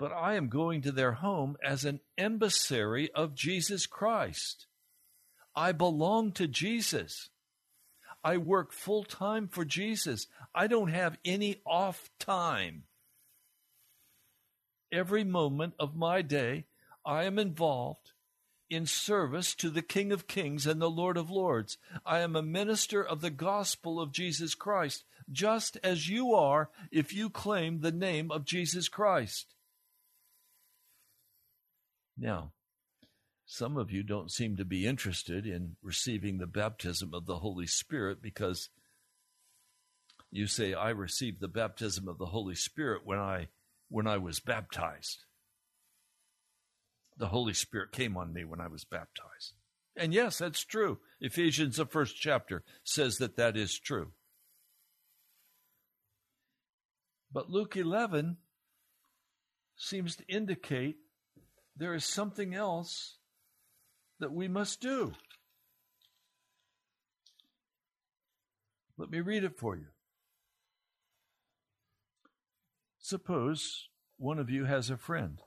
but 0.00 0.12
I 0.12 0.36
am 0.36 0.48
going 0.48 0.80
to 0.82 0.92
their 0.92 1.12
home 1.12 1.58
as 1.62 1.84
an 1.84 2.00
emissary 2.16 3.10
of 3.14 3.34
Jesus 3.34 3.84
Christ. 3.84 4.66
I 5.54 5.72
belong 5.72 6.32
to 6.32 6.48
Jesus. 6.48 7.28
I 8.24 8.38
work 8.38 8.72
full 8.72 9.04
time 9.04 9.46
for 9.46 9.62
Jesus. 9.62 10.26
I 10.54 10.68
don't 10.68 10.88
have 10.88 11.18
any 11.22 11.60
off 11.66 12.08
time. 12.18 12.84
Every 14.90 15.22
moment 15.22 15.74
of 15.78 15.94
my 15.94 16.22
day, 16.22 16.64
I 17.04 17.24
am 17.24 17.38
involved 17.38 17.99
in 18.70 18.86
service 18.86 19.54
to 19.56 19.68
the 19.68 19.82
King 19.82 20.12
of 20.12 20.28
Kings 20.28 20.66
and 20.66 20.80
the 20.80 20.88
Lord 20.88 21.16
of 21.16 21.30
Lords. 21.30 21.76
I 22.06 22.20
am 22.20 22.36
a 22.36 22.42
minister 22.42 23.04
of 23.04 23.20
the 23.20 23.30
gospel 23.30 24.00
of 24.00 24.12
Jesus 24.12 24.54
Christ, 24.54 25.04
just 25.30 25.76
as 25.82 26.08
you 26.08 26.32
are 26.32 26.70
if 26.90 27.12
you 27.12 27.28
claim 27.28 27.80
the 27.80 27.92
name 27.92 28.30
of 28.30 28.44
Jesus 28.44 28.88
Christ. 28.88 29.54
Now, 32.16 32.52
some 33.44 33.76
of 33.76 33.90
you 33.90 34.04
don't 34.04 34.30
seem 34.30 34.56
to 34.56 34.64
be 34.64 34.86
interested 34.86 35.44
in 35.44 35.74
receiving 35.82 36.38
the 36.38 36.46
baptism 36.46 37.12
of 37.12 37.26
the 37.26 37.38
Holy 37.38 37.66
Spirit 37.66 38.22
because 38.22 38.68
you 40.30 40.46
say 40.46 40.72
I 40.72 40.90
received 40.90 41.40
the 41.40 41.48
baptism 41.48 42.06
of 42.06 42.18
the 42.18 42.26
Holy 42.26 42.54
Spirit 42.54 43.02
when 43.04 43.18
I 43.18 43.48
when 43.88 44.06
I 44.06 44.18
was 44.18 44.38
baptized. 44.38 45.24
The 47.20 47.28
Holy 47.28 47.52
Spirit 47.52 47.92
came 47.92 48.16
on 48.16 48.32
me 48.32 48.46
when 48.46 48.62
I 48.62 48.66
was 48.66 48.84
baptized. 48.84 49.52
And 49.94 50.14
yes, 50.14 50.38
that's 50.38 50.64
true. 50.64 50.98
Ephesians 51.20 51.76
the 51.76 51.84
first 51.84 52.16
chapter 52.16 52.64
says 52.82 53.18
that 53.18 53.36
that 53.36 53.58
is 53.58 53.78
true. 53.78 54.12
But 57.30 57.50
Luke 57.50 57.76
11 57.76 58.38
seems 59.76 60.16
to 60.16 60.24
indicate 60.28 60.96
there 61.76 61.92
is 61.92 62.06
something 62.06 62.54
else 62.54 63.18
that 64.18 64.32
we 64.32 64.48
must 64.48 64.80
do. 64.80 65.12
Let 68.96 69.10
me 69.10 69.20
read 69.20 69.44
it 69.44 69.58
for 69.58 69.76
you. 69.76 69.88
Suppose 72.98 73.88
one 74.16 74.38
of 74.38 74.48
you 74.48 74.64
has 74.64 74.88
a 74.88 74.96
friend, 74.96 75.42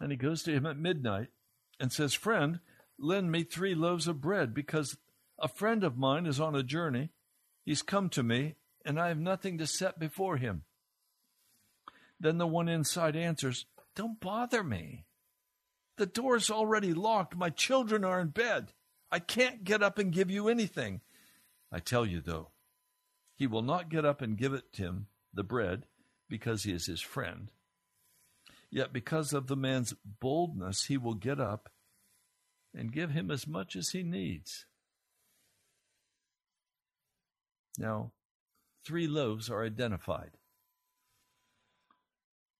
and 0.00 0.10
he 0.10 0.16
goes 0.16 0.42
to 0.42 0.52
him 0.52 0.66
at 0.66 0.76
midnight 0.76 1.28
and 1.80 1.92
says, 1.92 2.14
Friend, 2.14 2.60
lend 2.98 3.30
me 3.30 3.42
three 3.42 3.74
loaves 3.74 4.06
of 4.08 4.20
bread 4.20 4.54
because 4.54 4.96
a 5.38 5.48
friend 5.48 5.84
of 5.84 5.98
mine 5.98 6.26
is 6.26 6.40
on 6.40 6.54
a 6.54 6.62
journey. 6.62 7.10
He's 7.64 7.82
come 7.82 8.08
to 8.10 8.22
me, 8.22 8.54
and 8.84 9.00
I 9.00 9.08
have 9.08 9.18
nothing 9.18 9.58
to 9.58 9.66
set 9.66 9.98
before 9.98 10.36
him. 10.36 10.62
Then 12.18 12.38
the 12.38 12.46
one 12.46 12.68
inside 12.68 13.16
answers, 13.16 13.66
don't 13.94 14.20
bother 14.20 14.62
me. 14.62 15.04
The 15.96 16.06
door's 16.06 16.50
already 16.50 16.92
locked. 16.92 17.34
My 17.34 17.50
children 17.50 18.04
are 18.04 18.20
in 18.20 18.28
bed. 18.28 18.72
I 19.10 19.18
can't 19.18 19.64
get 19.64 19.82
up 19.82 19.98
and 19.98 20.12
give 20.12 20.30
you 20.30 20.48
anything. 20.48 21.00
I 21.72 21.80
tell 21.80 22.04
you, 22.06 22.20
though, 22.20 22.50
he 23.34 23.46
will 23.46 23.62
not 23.62 23.88
get 23.88 24.04
up 24.04 24.20
and 24.20 24.36
give 24.36 24.52
it 24.52 24.64
him, 24.72 25.06
the 25.32 25.42
bread, 25.42 25.86
because 26.28 26.62
he 26.62 26.72
is 26.72 26.86
his 26.86 27.00
friend. 27.00 27.50
Yet 28.76 28.92
because 28.92 29.32
of 29.32 29.46
the 29.46 29.56
man's 29.56 29.94
boldness, 30.04 30.84
he 30.84 30.98
will 30.98 31.14
get 31.14 31.40
up 31.40 31.70
and 32.74 32.92
give 32.92 33.12
him 33.12 33.30
as 33.30 33.46
much 33.46 33.74
as 33.74 33.92
he 33.92 34.02
needs. 34.02 34.66
Now, 37.78 38.12
three 38.84 39.06
loaves 39.06 39.48
are 39.48 39.64
identified. 39.64 40.32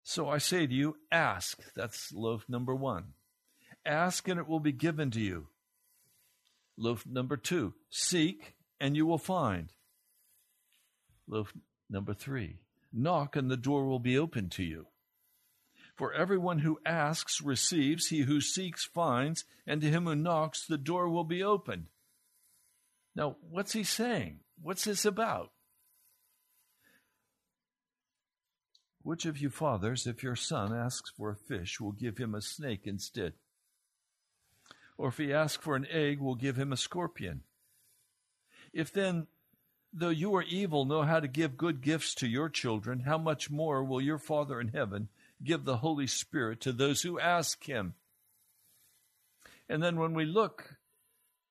So 0.04 0.26
I 0.26 0.38
say 0.38 0.66
to 0.66 0.72
you, 0.72 0.96
ask. 1.12 1.58
That's 1.74 2.10
loaf 2.14 2.46
number 2.48 2.74
one. 2.74 3.12
Ask 3.84 4.26
and 4.26 4.40
it 4.40 4.48
will 4.48 4.58
be 4.58 4.72
given 4.72 5.10
to 5.10 5.20
you. 5.20 5.48
Loaf 6.78 7.04
number 7.06 7.36
two, 7.36 7.74
seek 7.90 8.54
and 8.80 8.96
you 8.96 9.04
will 9.04 9.18
find. 9.18 9.70
Loaf 11.28 11.52
number 11.90 12.14
three, 12.14 12.60
knock 12.90 13.36
and 13.36 13.50
the 13.50 13.56
door 13.58 13.84
will 13.84 13.98
be 13.98 14.16
open 14.16 14.48
to 14.48 14.62
you. 14.62 14.86
For 15.96 16.12
everyone 16.12 16.58
who 16.58 16.78
asks 16.84 17.40
receives, 17.40 18.08
he 18.08 18.20
who 18.20 18.42
seeks 18.42 18.84
finds, 18.84 19.44
and 19.66 19.80
to 19.80 19.88
him 19.88 20.04
who 20.04 20.14
knocks 20.14 20.66
the 20.66 20.76
door 20.76 21.08
will 21.08 21.24
be 21.24 21.42
opened. 21.42 21.86
Now, 23.14 23.36
what's 23.48 23.72
he 23.72 23.82
saying? 23.82 24.40
What's 24.60 24.84
this 24.84 25.06
about? 25.06 25.52
Which 29.02 29.24
of 29.24 29.38
you 29.38 29.48
fathers, 29.48 30.06
if 30.06 30.22
your 30.22 30.36
son 30.36 30.74
asks 30.74 31.10
for 31.16 31.30
a 31.30 31.36
fish, 31.36 31.80
will 31.80 31.92
give 31.92 32.18
him 32.18 32.34
a 32.34 32.42
snake 32.42 32.82
instead? 32.84 33.32
Or 34.98 35.08
if 35.08 35.16
he 35.16 35.32
asks 35.32 35.62
for 35.62 35.76
an 35.76 35.86
egg, 35.90 36.20
will 36.20 36.34
give 36.34 36.56
him 36.56 36.72
a 36.72 36.76
scorpion? 36.76 37.42
If 38.72 38.92
then, 38.92 39.28
though 39.94 40.10
you 40.10 40.34
are 40.34 40.42
evil, 40.42 40.84
know 40.84 41.02
how 41.02 41.20
to 41.20 41.28
give 41.28 41.56
good 41.56 41.80
gifts 41.80 42.14
to 42.16 42.26
your 42.26 42.50
children, 42.50 43.00
how 43.00 43.16
much 43.16 43.48
more 43.48 43.82
will 43.82 44.00
your 44.00 44.18
Father 44.18 44.60
in 44.60 44.68
heaven 44.68 45.08
give 45.42 45.64
the 45.64 45.78
Holy 45.78 46.06
Spirit 46.06 46.60
to 46.62 46.72
those 46.72 47.02
who 47.02 47.20
ask 47.20 47.64
him? 47.64 47.94
And 49.68 49.82
then 49.82 49.98
when 49.98 50.14
we 50.14 50.24
look 50.24 50.76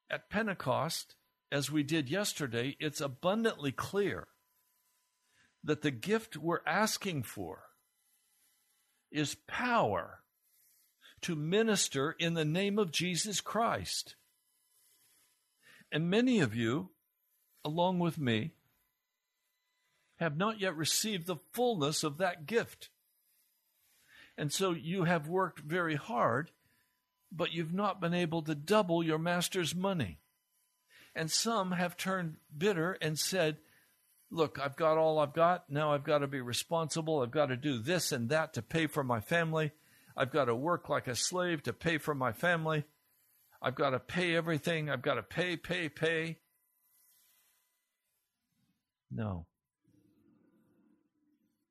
at 0.09 0.29
Pentecost, 0.29 1.15
as 1.51 1.71
we 1.71 1.83
did 1.83 2.09
yesterday, 2.09 2.75
it's 2.79 3.01
abundantly 3.01 3.71
clear 3.71 4.27
that 5.63 5.81
the 5.81 5.91
gift 5.91 6.37
we're 6.37 6.59
asking 6.65 7.23
for 7.23 7.63
is 9.11 9.35
power 9.47 10.19
to 11.21 11.35
minister 11.35 12.15
in 12.19 12.33
the 12.33 12.45
name 12.45 12.77
of 12.77 12.91
Jesus 12.91 13.41
Christ. 13.41 14.15
And 15.91 16.09
many 16.09 16.39
of 16.39 16.55
you, 16.55 16.91
along 17.63 17.99
with 17.99 18.19
me, 18.19 18.51
have 20.17 20.37
not 20.37 20.59
yet 20.59 20.75
received 20.75 21.25
the 21.25 21.37
fullness 21.53 22.03
of 22.03 22.17
that 22.17 22.45
gift. 22.45 22.89
And 24.37 24.51
so 24.51 24.71
you 24.71 25.05
have 25.05 25.27
worked 25.27 25.59
very 25.59 25.95
hard, 25.95 26.51
but 27.31 27.51
you've 27.53 27.73
not 27.73 28.01
been 28.01 28.13
able 28.13 28.41
to 28.43 28.55
double 28.55 29.03
your 29.03 29.17
master's 29.17 29.73
money. 29.73 30.19
And 31.15 31.31
some 31.31 31.71
have 31.71 31.95
turned 31.95 32.35
bitter 32.55 32.97
and 33.01 33.17
said, 33.17 33.57
look, 34.29 34.59
I've 34.61 34.75
got 34.75 34.97
all 34.97 35.19
I've 35.19 35.33
got. 35.33 35.69
Now 35.69 35.93
I've 35.93 36.03
got 36.03 36.19
to 36.19 36.27
be 36.27 36.41
responsible. 36.41 37.21
I've 37.21 37.31
got 37.31 37.47
to 37.47 37.57
do 37.57 37.79
this 37.79 38.11
and 38.11 38.29
that 38.29 38.53
to 38.53 38.61
pay 38.61 38.87
for 38.87 39.03
my 39.03 39.21
family. 39.21 39.71
I've 40.17 40.31
got 40.31 40.45
to 40.45 40.55
work 40.55 40.89
like 40.89 41.07
a 41.07 41.15
slave 41.15 41.63
to 41.63 41.73
pay 41.73 41.97
for 41.97 42.15
my 42.15 42.33
family. 42.33 42.83
I've 43.61 43.75
got 43.75 43.91
to 43.91 43.99
pay 43.99 44.35
everything. 44.35 44.89
I've 44.89 45.01
got 45.01 45.15
to 45.15 45.23
pay, 45.23 45.55
pay, 45.57 45.89
pay. 45.89 46.39
No. 49.09 49.45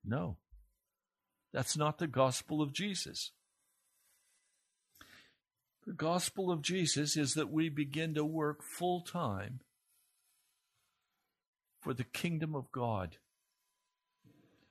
No. 0.05 0.39
That's 1.55 1.77
not 1.77 1.99
the 1.99 2.09
gospel 2.09 2.61
of 2.61 2.73
Jesus. 2.73 3.31
The 5.87 5.93
gospel 5.93 6.51
of 6.51 6.63
Jesus 6.63 7.17
is 7.17 7.35
that 7.35 7.49
we 7.49 7.69
begin 7.69 8.15
to 8.15 8.25
work 8.25 8.61
full 8.61 9.03
time 9.03 9.61
for 11.81 11.95
the 11.95 12.03
kingdom 12.03 12.57
of 12.57 12.73
God. 12.73 13.19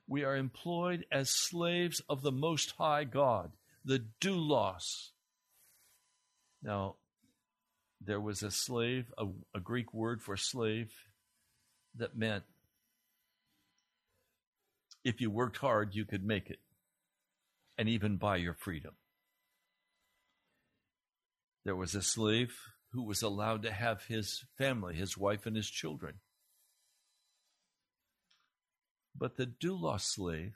We 0.06 0.24
are 0.24 0.36
employed 0.36 1.06
as 1.10 1.30
slaves 1.30 2.02
of 2.06 2.20
the 2.20 2.32
Most 2.32 2.74
High 2.76 3.04
God, 3.04 3.52
the 3.82 4.04
doulos. 4.20 5.12
Now, 6.62 6.96
there 7.98 8.20
was 8.20 8.42
a 8.42 8.50
slave, 8.50 9.06
a, 9.16 9.24
a 9.54 9.60
Greek 9.60 9.94
word 9.94 10.20
for 10.20 10.36
slave, 10.36 10.92
that 11.96 12.14
meant 12.14 12.44
If 15.02 15.22
you 15.22 15.30
worked 15.30 15.58
hard, 15.58 15.94
you 15.94 16.04
could 16.04 16.24
make 16.24 16.50
it 16.50 16.58
and 17.76 17.88
even 17.88 18.16
buy 18.16 18.36
your 18.36 18.54
freedom. 18.54 18.94
There 21.64 21.76
was 21.76 21.94
a 21.94 22.02
slave 22.02 22.54
who 22.92 23.02
was 23.02 23.22
allowed 23.22 23.62
to 23.62 23.72
have 23.72 24.04
his 24.04 24.44
family, 24.56 24.94
his 24.94 25.16
wife, 25.16 25.46
and 25.46 25.56
his 25.56 25.68
children. 25.68 26.14
But 29.16 29.36
the 29.36 29.46
doulos 29.46 30.02
slave, 30.02 30.54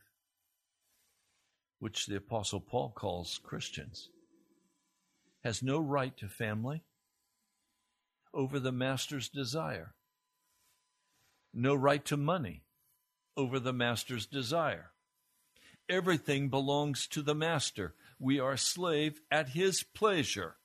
which 1.78 2.06
the 2.06 2.16
Apostle 2.16 2.60
Paul 2.60 2.92
calls 2.94 3.40
Christians, 3.42 4.10
has 5.42 5.62
no 5.62 5.80
right 5.80 6.16
to 6.18 6.28
family 6.28 6.82
over 8.34 8.60
the 8.60 8.72
master's 8.72 9.28
desire, 9.28 9.94
no 11.54 11.74
right 11.74 12.04
to 12.04 12.16
money 12.16 12.64
over 13.36 13.58
the 13.58 13.72
master's 13.72 14.26
desire. 14.26 14.90
Everything 15.88 16.48
belongs 16.48 17.06
to 17.08 17.22
the 17.22 17.34
master. 17.34 17.94
We 18.18 18.40
are 18.40 18.56
slave 18.56 19.20
at 19.30 19.50
his 19.50 19.82
pleasure. 19.82 20.56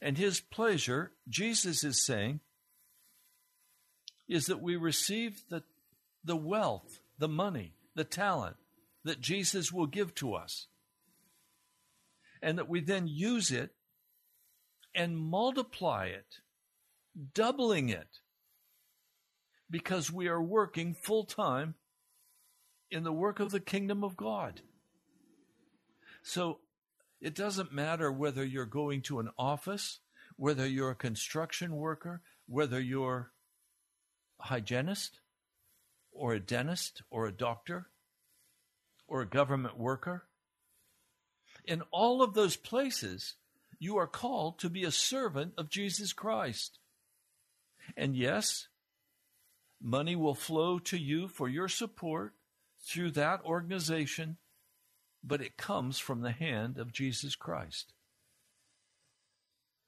And 0.00 0.18
his 0.18 0.40
pleasure, 0.40 1.12
Jesus 1.28 1.82
is 1.82 2.04
saying, 2.04 2.40
is 4.28 4.46
that 4.46 4.60
we 4.60 4.76
receive 4.76 5.42
the, 5.48 5.62
the 6.22 6.36
wealth, 6.36 7.00
the 7.18 7.28
money, 7.28 7.74
the 7.94 8.04
talent 8.04 8.56
that 9.04 9.20
Jesus 9.20 9.72
will 9.72 9.86
give 9.86 10.14
to 10.16 10.34
us. 10.34 10.66
And 12.42 12.58
that 12.58 12.68
we 12.68 12.80
then 12.80 13.08
use 13.08 13.50
it 13.50 13.70
and 14.94 15.16
multiply 15.16 16.06
it, 16.06 16.26
doubling 17.34 17.88
it, 17.88 18.08
because 19.70 20.12
we 20.12 20.28
are 20.28 20.42
working 20.42 20.94
full 20.94 21.24
time 21.24 21.74
in 22.90 23.04
the 23.04 23.12
work 23.12 23.40
of 23.40 23.50
the 23.50 23.60
kingdom 23.60 24.02
of 24.02 24.16
God. 24.16 24.60
So 26.22 26.60
it 27.20 27.34
doesn't 27.34 27.72
matter 27.72 28.12
whether 28.12 28.44
you're 28.44 28.66
going 28.66 29.02
to 29.02 29.18
an 29.18 29.30
office, 29.38 30.00
whether 30.36 30.66
you're 30.66 30.90
a 30.90 30.96
construction 30.96 31.76
worker, 31.76 32.22
whether 32.46 32.80
you're 32.80 33.32
a 34.40 34.44
hygienist, 34.44 35.20
or 36.12 36.32
a 36.32 36.40
dentist, 36.40 37.02
or 37.10 37.26
a 37.26 37.32
doctor, 37.32 37.88
or 39.06 39.22
a 39.22 39.28
government 39.28 39.78
worker. 39.78 40.24
In 41.64 41.82
all 41.90 42.22
of 42.22 42.34
those 42.34 42.56
places, 42.56 43.34
you 43.78 43.96
are 43.96 44.06
called 44.06 44.58
to 44.60 44.70
be 44.70 44.84
a 44.84 44.90
servant 44.90 45.52
of 45.56 45.68
Jesus 45.68 46.12
Christ. 46.12 46.78
And 47.96 48.16
yes, 48.16 48.68
money 49.80 50.16
will 50.16 50.34
flow 50.34 50.78
to 50.80 50.96
you 50.96 51.28
for 51.28 51.48
your 51.48 51.68
support 51.68 52.34
through 52.88 53.10
that 53.10 53.44
organization, 53.44 54.38
but 55.22 55.42
it 55.42 55.58
comes 55.58 55.98
from 55.98 56.22
the 56.22 56.32
hand 56.32 56.78
of 56.78 56.92
Jesus 56.92 57.36
Christ. 57.36 57.92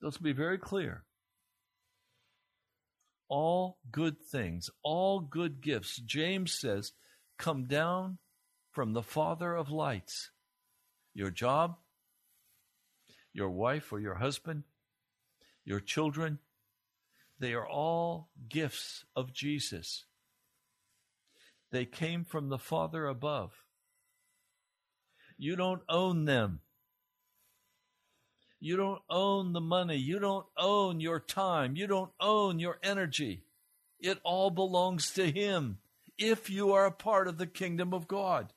Let's 0.03 0.19
be 0.19 0.33
very 0.33 0.59
clear. 0.59 1.05
All 3.29 3.79
good 3.91 4.21
things, 4.21 4.71
all 4.83 5.21
good 5.21 5.61
gifts, 5.63 5.97
James 5.97 6.53
says, 6.53 6.93
come 7.39 7.65
down 7.65 8.19
from 8.71 8.93
the 8.93 9.03
Father 9.03 9.55
of 9.55 9.71
lights. 9.71 10.31
Your 11.15 11.31
job, 11.31 11.77
your 13.33 13.51
wife 13.51 13.93
or 13.93 14.01
your 14.01 14.17
husband, 14.17 14.65
your 15.65 15.81
children, 15.81 16.39
they 17.39 17.55
are 17.55 17.67
all 17.67 18.29
gifts 18.49 19.05
of 19.17 19.33
Jesus. 19.33 20.05
They 21.71 21.85
came 21.85 22.25
from 22.25 22.49
the 22.49 22.59
Father 22.59 23.07
above. 23.07 23.53
You 25.39 25.57
don't 25.57 25.83
own 25.89 26.25
them. 26.25 26.61
You 28.59 28.77
don't 28.77 29.01
own 29.09 29.53
the 29.53 29.61
money. 29.61 29.97
You 29.97 30.19
don't 30.19 30.47
own 30.59 31.01
your 31.01 31.21
time. 31.21 31.77
You 31.77 31.87
don't 31.87 32.11
own 32.21 32.59
your 32.59 32.79
energy. 32.83 33.45
It 33.99 34.19
all 34.23 34.51
belongs 34.51 35.13
to 35.13 35.31
Him 35.31 35.79
if 36.19 36.51
you 36.51 36.73
are 36.73 36.85
a 36.85 36.93
part 36.93 37.29
of 37.29 37.39
the 37.39 37.47
kingdom 37.47 37.95
of 37.95 38.07
God. 38.07 38.53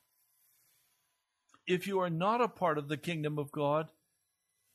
If 1.66 1.86
you 1.86 2.00
are 2.00 2.10
not 2.10 2.42
a 2.42 2.48
part 2.48 2.76
of 2.76 2.88
the 2.88 2.98
kingdom 2.98 3.38
of 3.38 3.50
God, 3.50 3.90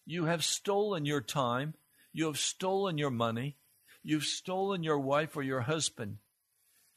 you 0.06 0.26
have 0.26 0.44
stolen 0.44 1.06
your 1.06 1.22
time, 1.22 1.76
you 2.12 2.26
have 2.26 2.40
stolen 2.40 2.98
your 2.98 3.12
money, 3.12 3.58
you've 4.02 4.24
stolen 4.24 4.82
your 4.82 5.00
wife 5.00 5.38
or 5.38 5.44
your 5.44 5.62
husband 5.62 6.18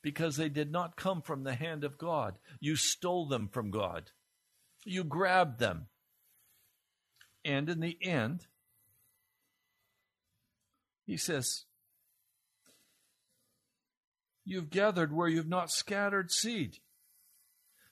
because 0.03 0.37
they 0.37 0.49
did 0.49 0.71
not 0.71 0.97
come 0.97 1.23
from 1.23 1.45
the 1.45 1.55
hand 1.55 1.85
of 1.85 1.99
God. 1.99 2.35
You 2.61 2.77
stole 2.77 3.27
them 3.27 3.49
from 3.49 3.71
God, 3.71 4.11
you 4.85 5.05
grabbed 5.05 5.59
them. 5.59 5.87
And 7.45 7.69
in 7.69 7.81
the 7.81 7.99
end, 8.01 8.47
he 11.05 11.17
says, 11.17 11.65
You've 14.45 14.71
gathered 14.71 15.13
where 15.13 15.29
you've 15.29 15.49
not 15.49 15.71
scattered 15.71 16.31
seed. 16.31 16.79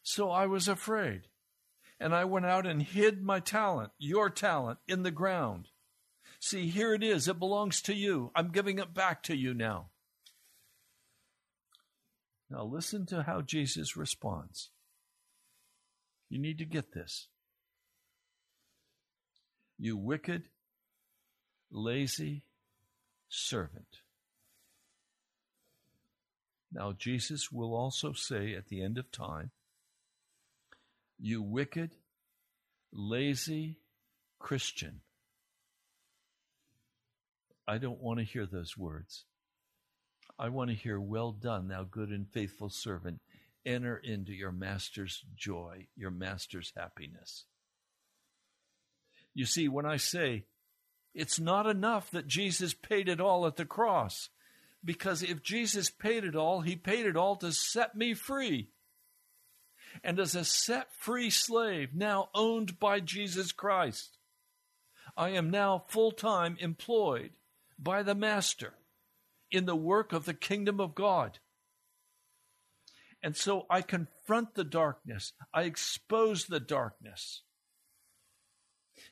So 0.03 0.31
I 0.31 0.47
was 0.47 0.67
afraid 0.67 1.23
and 2.01 2.15
I 2.15 2.25
went 2.25 2.47
out 2.47 2.67
and 2.67 2.83
hid 2.83 3.23
my 3.23 3.41
talent, 3.41 3.93
your 3.99 4.31
talent, 4.31 4.79
in 4.89 5.03
the 5.03 5.11
ground. 5.11 5.69
See, 6.41 6.69
here 6.69 6.95
it 6.95 7.05
is. 7.05 7.29
It 7.29 7.39
belongs 7.39 7.83
to 7.83 7.95
you. 7.95 8.33
I'm 8.35 8.51
giving 8.51 8.79
it 8.79 8.95
back 8.95 9.23
to 9.25 9.37
you 9.37 9.53
now. 9.53 9.91
Now, 12.51 12.65
listen 12.65 13.07
to 13.07 13.23
how 13.23 13.43
Jesus 13.43 13.97
responds. 13.97 14.71
You 16.29 16.41
need 16.41 16.59
to 16.59 16.65
get 16.65 16.93
this. 16.93 17.29
You 19.79 19.97
wicked, 19.97 20.49
lazy 21.71 22.43
servant. 23.29 24.01
Now, 26.73 26.93
Jesus 26.93 27.53
will 27.53 27.75
also 27.75 28.13
say 28.13 28.55
at 28.55 28.67
the 28.67 28.83
end 28.83 28.99
of 28.99 29.13
time, 29.13 29.53
you 31.19 31.43
wicked, 31.43 31.93
lazy 32.93 33.79
Christian. 34.39 35.01
I 37.67 37.79
don't 37.79 38.01
want 38.01 38.19
to 38.19 38.25
hear 38.25 38.47
those 38.47 38.77
words. 38.77 39.25
I 40.41 40.49
want 40.49 40.71
to 40.71 40.77
hear, 40.77 40.99
Well 40.99 41.33
done, 41.33 41.69
thou 41.69 41.85
good 41.85 42.09
and 42.09 42.27
faithful 42.27 42.71
servant. 42.71 43.21
Enter 43.67 43.99
into 43.99 44.33
your 44.33 44.53
master's 44.53 45.23
joy, 45.37 45.89
your 45.95 46.11
master's 46.11 46.73
happiness. 46.75 47.45
You 49.35 49.45
see, 49.45 49.69
when 49.69 49.85
I 49.85 49.99
say 49.99 50.45
it's 51.15 51.39
not 51.39 51.67
enough 51.67 52.11
that 52.13 52.27
Jesus 52.27 52.73
paid 52.73 53.07
it 53.07 53.21
all 53.21 53.47
at 53.47 53.57
the 53.57 53.67
cross, 53.67 54.31
because 54.83 55.23
if 55.23 55.43
Jesus 55.43 55.91
paid 55.91 56.25
it 56.25 56.35
all, 56.35 56.63
he 56.63 56.75
paid 56.75 57.05
it 57.05 57.19
all 57.19 57.37
to 57.37 57.53
set 57.53 57.95
me 57.95 58.15
free 58.15 58.71
and 60.03 60.19
as 60.19 60.35
a 60.35 60.45
set 60.45 60.95
free 60.95 61.29
slave 61.29 61.95
now 61.95 62.31
owned 62.35 62.79
by 62.79 63.01
Jesus 63.01 63.53
Christ. 63.53 64.17
I 65.19 65.31
am 65.31 65.51
now 65.51 65.85
full 65.89 66.13
time 66.13 66.57
employed 66.61 67.33
by 67.79 68.03
the 68.03 68.15
Master 68.15 68.73
in 69.51 69.67
the 69.67 69.77
work 69.77 70.13
of 70.13 70.25
the 70.25 70.35
kingdom 70.35 70.81
of 70.81 70.95
God. 70.95 71.39
And 73.23 73.37
so 73.37 73.67
I 73.69 73.83
confront 73.83 74.55
the 74.55 74.65
darkness, 74.65 75.33
I 75.53 75.63
expose 75.63 76.47
the 76.47 76.61
darkness. 76.61 77.43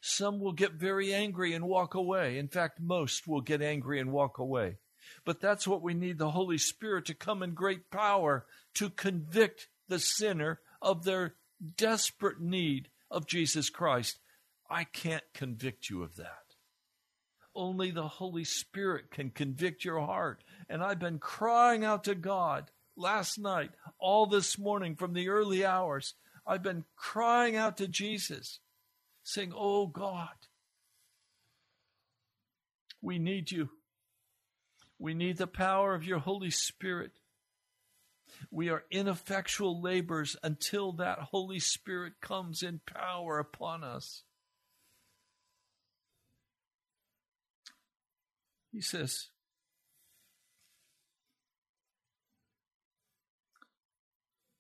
Some 0.00 0.40
will 0.40 0.52
get 0.52 0.72
very 0.72 1.12
angry 1.12 1.54
and 1.54 1.64
walk 1.64 1.94
away. 1.94 2.38
In 2.38 2.48
fact, 2.48 2.80
most 2.80 3.26
will 3.26 3.40
get 3.40 3.62
angry 3.62 3.98
and 3.98 4.12
walk 4.12 4.38
away. 4.38 4.76
But 5.24 5.40
that's 5.40 5.66
what 5.66 5.82
we 5.82 5.94
need 5.94 6.18
the 6.18 6.30
Holy 6.30 6.58
Spirit 6.58 7.06
to 7.06 7.14
come 7.14 7.42
in 7.42 7.54
great 7.54 7.90
power 7.90 8.46
to 8.74 8.90
convict 8.90 9.68
the 9.88 9.98
sinner 9.98 10.60
of 10.82 11.04
their 11.04 11.34
desperate 11.76 12.40
need 12.40 12.88
of 13.10 13.26
Jesus 13.26 13.70
Christ. 13.70 14.18
I 14.70 14.84
can't 14.84 15.24
convict 15.34 15.88
you 15.88 16.02
of 16.02 16.16
that. 16.16 16.47
Only 17.58 17.90
the 17.90 18.06
Holy 18.06 18.44
Spirit 18.44 19.10
can 19.10 19.30
convict 19.30 19.84
your 19.84 19.98
heart. 19.98 20.44
And 20.68 20.80
I've 20.80 21.00
been 21.00 21.18
crying 21.18 21.84
out 21.84 22.04
to 22.04 22.14
God 22.14 22.70
last 22.96 23.36
night, 23.36 23.72
all 23.98 24.26
this 24.26 24.56
morning 24.56 24.94
from 24.94 25.12
the 25.12 25.28
early 25.28 25.64
hours. 25.66 26.14
I've 26.46 26.62
been 26.62 26.84
crying 26.94 27.56
out 27.56 27.76
to 27.78 27.88
Jesus, 27.88 28.60
saying, 29.24 29.52
Oh 29.56 29.88
God, 29.88 30.28
we 33.02 33.18
need 33.18 33.50
you. 33.50 33.70
We 34.96 35.12
need 35.14 35.36
the 35.36 35.48
power 35.48 35.96
of 35.96 36.04
your 36.04 36.20
Holy 36.20 36.50
Spirit. 36.50 37.18
We 38.52 38.68
are 38.68 38.84
ineffectual 38.88 39.82
labors 39.82 40.36
until 40.44 40.92
that 40.92 41.18
Holy 41.18 41.58
Spirit 41.58 42.20
comes 42.20 42.62
in 42.62 42.82
power 42.86 43.40
upon 43.40 43.82
us. 43.82 44.22
He 48.78 48.82
says, 48.82 49.30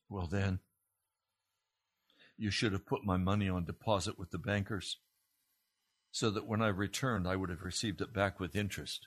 Well, 0.08 0.26
then, 0.26 0.58
You 2.36 2.50
should 2.50 2.72
have 2.72 2.84
put 2.84 3.04
my 3.04 3.16
money 3.16 3.48
on 3.48 3.64
deposit 3.64 4.18
with 4.18 4.32
the 4.32 4.38
bankers 4.38 4.96
so 6.10 6.30
that 6.30 6.48
when 6.48 6.60
I 6.60 6.66
returned, 6.66 7.28
I 7.28 7.36
would 7.36 7.48
have 7.48 7.62
received 7.62 8.00
it 8.00 8.12
back 8.12 8.40
with 8.40 8.56
interest. 8.56 9.06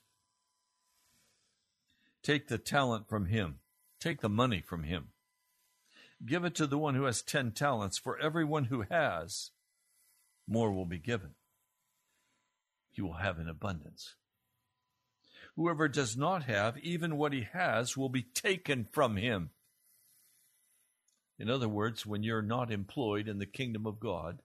Take 2.23 2.47
the 2.47 2.57
talent 2.57 3.09
from 3.09 3.25
him, 3.25 3.59
take 3.99 4.21
the 4.21 4.29
money 4.29 4.61
from 4.61 4.83
him. 4.83 5.09
Give 6.25 6.45
it 6.45 6.55
to 6.55 6.67
the 6.67 6.77
one 6.77 6.95
who 6.95 7.03
has 7.03 7.21
ten 7.21 7.51
talents. 7.51 7.97
For 7.97 8.17
everyone 8.17 8.65
who 8.65 8.85
has, 8.89 9.51
more 10.47 10.71
will 10.71 10.85
be 10.85 10.99
given. 10.99 11.31
He 12.91 13.01
will 13.01 13.15
have 13.15 13.39
in 13.39 13.49
abundance. 13.49 14.15
Whoever 15.61 15.87
does 15.87 16.17
not 16.17 16.45
have, 16.45 16.79
even 16.79 17.17
what 17.17 17.33
he 17.33 17.45
has, 17.53 17.95
will 17.95 18.09
be 18.09 18.23
taken 18.23 18.83
from 18.83 19.15
him. 19.15 19.51
In 21.37 21.51
other 21.51 21.69
words, 21.69 22.03
when 22.03 22.23
you're 22.23 22.41
not 22.41 22.71
employed 22.71 23.27
in 23.27 23.37
the 23.37 23.45
kingdom 23.45 23.85
of 23.85 23.99
God, 23.99 24.41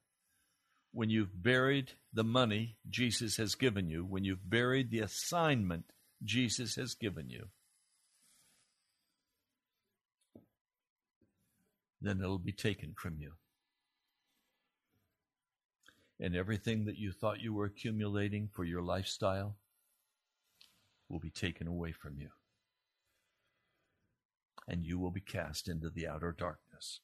when 0.92 1.08
you've 1.08 1.42
buried 1.42 1.92
the 2.12 2.22
money 2.22 2.76
Jesus 2.90 3.38
has 3.38 3.54
given 3.54 3.88
you, 3.88 4.04
when 4.04 4.24
you've 4.24 4.50
buried 4.50 4.90
the 4.90 4.98
assignment 4.98 5.86
Jesus 6.22 6.74
has 6.74 6.92
given 6.92 7.30
you, 7.30 7.46
then 12.02 12.20
it'll 12.20 12.38
be 12.38 12.52
taken 12.52 12.92
from 12.94 13.16
you. 13.18 13.32
And 16.20 16.36
everything 16.36 16.84
that 16.84 16.98
you 16.98 17.10
thought 17.10 17.40
you 17.40 17.54
were 17.54 17.64
accumulating 17.64 18.50
for 18.52 18.64
your 18.64 18.82
lifestyle 18.82 19.56
will 21.09 21.20
be 21.20 21.30
taken 21.30 21.66
away 21.66 21.92
from 21.92 22.18
you. 22.18 22.28
And 24.68 24.84
you 24.84 24.98
will 24.98 25.11
be 25.11 25.20
cast 25.20 25.68
into 25.68 25.90
the 25.90 26.09
outer 26.09 26.32
darkness. 26.36 27.00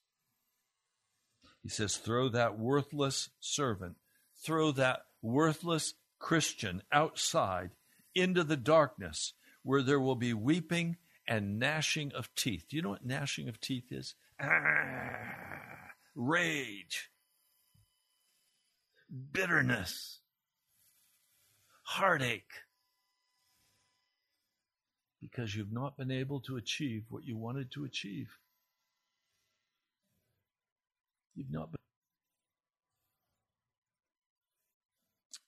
He 1.62 1.68
says, 1.68 1.96
throw 1.96 2.28
that 2.30 2.58
worthless 2.58 3.30
servant, 3.38 3.96
throw 4.42 4.72
that 4.72 5.02
worthless 5.20 5.94
Christian 6.18 6.82
outside 6.90 7.70
into 8.14 8.42
the 8.42 8.56
darkness 8.56 9.34
where 9.62 9.82
there 9.82 10.00
will 10.00 10.16
be 10.16 10.34
weeping 10.34 10.96
and 11.26 11.58
gnashing 11.58 12.12
of 12.14 12.34
teeth. 12.34 12.66
Do 12.68 12.76
you 12.76 12.82
know 12.82 12.90
what 12.90 13.06
gnashing 13.06 13.48
of 13.48 13.60
teeth 13.60 13.92
is? 13.92 14.14
Ah, 14.40 15.92
rage, 16.16 17.10
bitterness, 19.32 20.18
heartache. 21.82 22.50
Because 25.22 25.54
you've 25.54 25.72
not 25.72 25.96
been 25.96 26.10
able 26.10 26.40
to 26.40 26.56
achieve 26.56 27.04
what 27.08 27.24
you 27.24 27.36
wanted 27.36 27.70
to 27.72 27.84
achieve. 27.84 28.36
You've 31.34 31.50
not 31.50 31.70
been. 31.70 31.78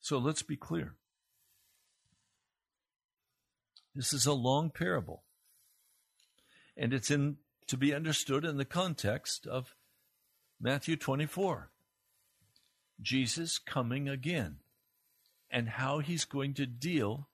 So 0.00 0.18
let's 0.18 0.42
be 0.42 0.56
clear. 0.56 0.94
This 3.94 4.12
is 4.12 4.26
a 4.26 4.32
long 4.32 4.70
parable. 4.70 5.24
And 6.76 6.94
it's 6.94 7.10
in 7.10 7.38
to 7.66 7.76
be 7.76 7.94
understood 7.94 8.44
in 8.44 8.56
the 8.56 8.64
context 8.64 9.46
of 9.46 9.74
Matthew 10.60 10.96
24. 10.96 11.70
Jesus 13.00 13.58
coming 13.58 14.08
again 14.08 14.58
and 15.50 15.68
how 15.68 15.98
he's 15.98 16.24
going 16.24 16.54
to 16.54 16.66
deal 16.66 17.28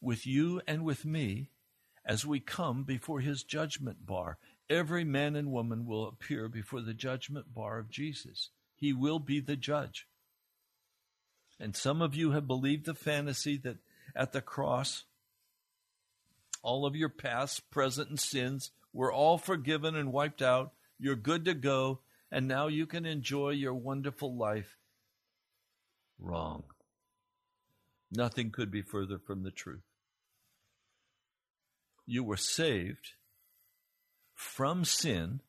with 0.00 0.26
you 0.26 0.60
and 0.66 0.84
with 0.84 1.04
me 1.04 1.50
as 2.08 2.24
we 2.24 2.40
come 2.40 2.84
before 2.84 3.20
his 3.20 3.42
judgment 3.42 4.06
bar. 4.06 4.38
Every 4.70 5.04
man 5.04 5.36
and 5.36 5.52
woman 5.52 5.86
will 5.86 6.08
appear 6.08 6.48
before 6.48 6.80
the 6.80 6.94
judgment 6.94 7.54
bar 7.54 7.78
of 7.78 7.90
Jesus. 7.90 8.48
He 8.74 8.94
will 8.94 9.18
be 9.18 9.40
the 9.40 9.56
judge. 9.56 10.06
And 11.60 11.76
some 11.76 12.00
of 12.00 12.14
you 12.14 12.30
have 12.30 12.46
believed 12.46 12.86
the 12.86 12.94
fantasy 12.94 13.58
that 13.58 13.76
at 14.16 14.32
the 14.32 14.40
cross, 14.40 15.04
all 16.62 16.86
of 16.86 16.96
your 16.96 17.08
past, 17.08 17.70
present, 17.70 18.08
and 18.08 18.18
sins 18.18 18.70
were 18.92 19.12
all 19.12 19.36
forgiven 19.36 19.94
and 19.94 20.12
wiped 20.12 20.40
out. 20.40 20.72
You're 20.98 21.16
good 21.16 21.44
to 21.44 21.54
go. 21.54 22.00
And 22.30 22.46
now 22.46 22.68
you 22.68 22.86
can 22.86 23.06
enjoy 23.06 23.50
your 23.50 23.74
wonderful 23.74 24.36
life. 24.36 24.76
Wrong. 26.18 26.64
Nothing 28.10 28.50
could 28.50 28.70
be 28.70 28.82
further 28.82 29.18
from 29.18 29.42
the 29.42 29.50
truth. 29.50 29.87
You 32.10 32.24
were 32.24 32.38
saved 32.38 33.10
from 34.34 34.86
sin 34.86 35.42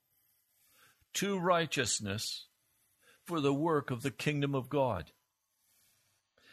to 1.13 1.39
righteousness 1.39 2.47
for 3.23 3.39
the 3.39 3.53
work 3.53 3.91
of 3.91 4.01
the 4.01 4.11
kingdom 4.11 4.53
of 4.53 4.67
God. 4.67 5.13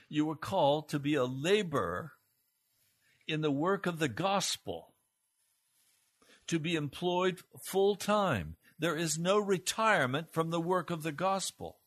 You 0.08 0.26
were 0.26 0.36
called 0.36 0.88
to 0.90 1.00
be 1.00 1.16
a 1.16 1.24
laborer 1.24 2.12
in 3.26 3.40
the 3.40 3.50
work 3.50 3.86
of 3.86 3.98
the 3.98 4.08
gospel, 4.08 4.94
to 6.46 6.60
be 6.60 6.76
employed 6.76 7.40
full 7.64 7.96
time. 7.96 8.54
There 8.78 8.96
is 8.96 9.18
no 9.18 9.40
retirement 9.40 10.32
from 10.32 10.50
the 10.50 10.60
work 10.60 10.90
of 10.90 11.02
the 11.02 11.10
gospel. 11.10 11.78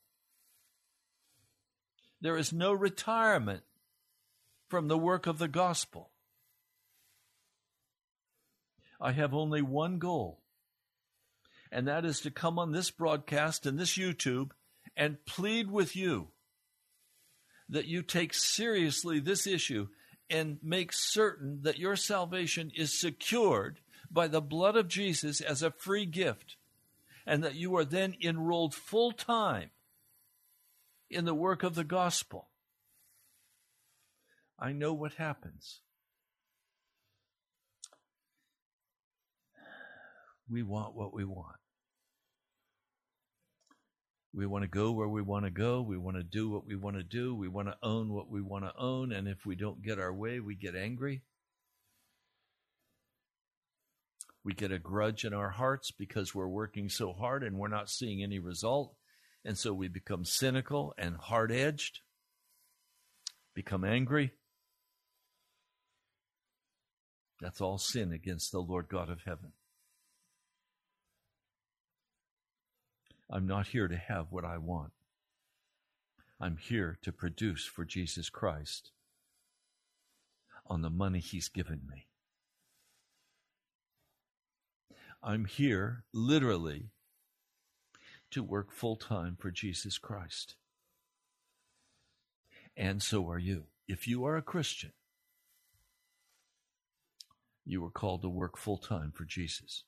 There 2.19 2.35
is 2.35 2.51
no 2.51 2.73
retirement 2.73 3.63
from 4.67 4.89
the 4.89 4.97
work 4.97 5.25
of 5.25 5.37
the 5.37 5.47
gospel. 5.47 6.11
I 8.99 9.13
have 9.13 9.33
only 9.33 9.61
one 9.61 9.97
goal, 9.97 10.41
and 11.71 11.87
that 11.87 12.05
is 12.05 12.19
to 12.21 12.31
come 12.31 12.59
on 12.59 12.71
this 12.71 12.91
broadcast 12.91 13.65
and 13.65 13.79
this 13.79 13.97
YouTube 13.97 14.51
and 14.97 15.25
plead 15.25 15.71
with 15.71 15.95
you 15.95 16.29
that 17.69 17.85
you 17.85 18.01
take 18.01 18.33
seriously 18.33 19.19
this 19.19 19.47
issue 19.47 19.87
and 20.29 20.57
make 20.61 20.91
certain 20.91 21.61
that 21.61 21.79
your 21.79 21.95
salvation 21.95 22.71
is 22.75 22.99
secured 22.99 23.79
by 24.11 24.27
the 24.27 24.41
blood 24.41 24.75
of 24.75 24.87
Jesus 24.87 25.39
as 25.39 25.63
a 25.63 25.71
free 25.71 26.05
gift, 26.05 26.57
and 27.25 27.43
that 27.43 27.55
you 27.55 27.75
are 27.77 27.85
then 27.85 28.15
enrolled 28.21 28.73
full 28.73 29.11
time 29.11 29.69
in 31.09 31.25
the 31.25 31.33
work 31.33 31.63
of 31.63 31.75
the 31.75 31.83
gospel. 31.83 32.49
I 34.57 34.73
know 34.73 34.93
what 34.93 35.13
happens. 35.13 35.79
We 40.49 40.63
want 40.63 40.95
what 40.95 41.13
we 41.13 41.25
want. 41.25 41.55
We 44.33 44.45
want 44.45 44.63
to 44.63 44.69
go 44.69 44.91
where 44.91 45.07
we 45.07 45.21
want 45.21 45.45
to 45.45 45.51
go. 45.51 45.81
We 45.81 45.97
want 45.97 46.17
to 46.17 46.23
do 46.23 46.49
what 46.49 46.65
we 46.65 46.75
want 46.75 46.97
to 46.97 47.03
do. 47.03 47.33
We 47.35 47.47
want 47.47 47.67
to 47.67 47.77
own 47.81 48.13
what 48.13 48.29
we 48.29 48.41
want 48.41 48.65
to 48.65 48.73
own. 48.77 49.11
And 49.11 49.27
if 49.27 49.45
we 49.45 49.55
don't 49.55 49.81
get 49.81 49.99
our 49.99 50.13
way, 50.13 50.39
we 50.39 50.55
get 50.55 50.75
angry. 50.75 51.23
We 54.43 54.53
get 54.53 54.71
a 54.71 54.79
grudge 54.79 55.25
in 55.25 55.33
our 55.33 55.49
hearts 55.49 55.91
because 55.91 56.33
we're 56.33 56.47
working 56.47 56.89
so 56.89 57.13
hard 57.13 57.43
and 57.43 57.57
we're 57.57 57.67
not 57.67 57.89
seeing 57.89 58.23
any 58.23 58.39
result. 58.39 58.95
And 59.43 59.57
so 59.57 59.73
we 59.73 59.87
become 59.87 60.25
cynical 60.25 60.93
and 60.97 61.15
hard 61.17 61.51
edged, 61.51 61.99
become 63.55 63.83
angry. 63.83 64.33
That's 67.41 67.61
all 67.61 67.77
sin 67.77 68.11
against 68.11 68.51
the 68.51 68.59
Lord 68.59 68.87
God 68.89 69.09
of 69.09 69.19
heaven. 69.25 69.53
I'm 73.29 73.45
not 73.45 73.67
here 73.67 73.87
to 73.87 73.97
have 73.97 74.27
what 74.31 74.43
I 74.43 74.57
want. 74.57 74.91
I'm 76.39 76.57
here 76.57 76.97
to 77.03 77.11
produce 77.11 77.65
for 77.65 77.85
Jesus 77.85 78.29
Christ 78.29 78.91
on 80.65 80.81
the 80.81 80.89
money 80.89 81.19
He's 81.19 81.49
given 81.49 81.81
me. 81.89 82.07
I'm 85.21 85.45
here 85.45 86.05
literally 86.13 86.91
to 88.31 88.41
work 88.41 88.71
full 88.71 88.95
time 88.95 89.35
for 89.37 89.51
Jesus 89.51 89.97
Christ. 89.97 90.55
And 92.77 93.03
so 93.03 93.29
are 93.29 93.39
you. 93.39 93.65
If 93.87 94.07
you 94.07 94.23
are 94.23 94.37
a 94.37 94.41
Christian, 94.41 94.93
you 97.65 97.83
are 97.85 97.91
called 97.91 98.21
to 98.21 98.29
work 98.29 98.57
full 98.57 98.77
time 98.77 99.11
for 99.13 99.25
Jesus. 99.25 99.83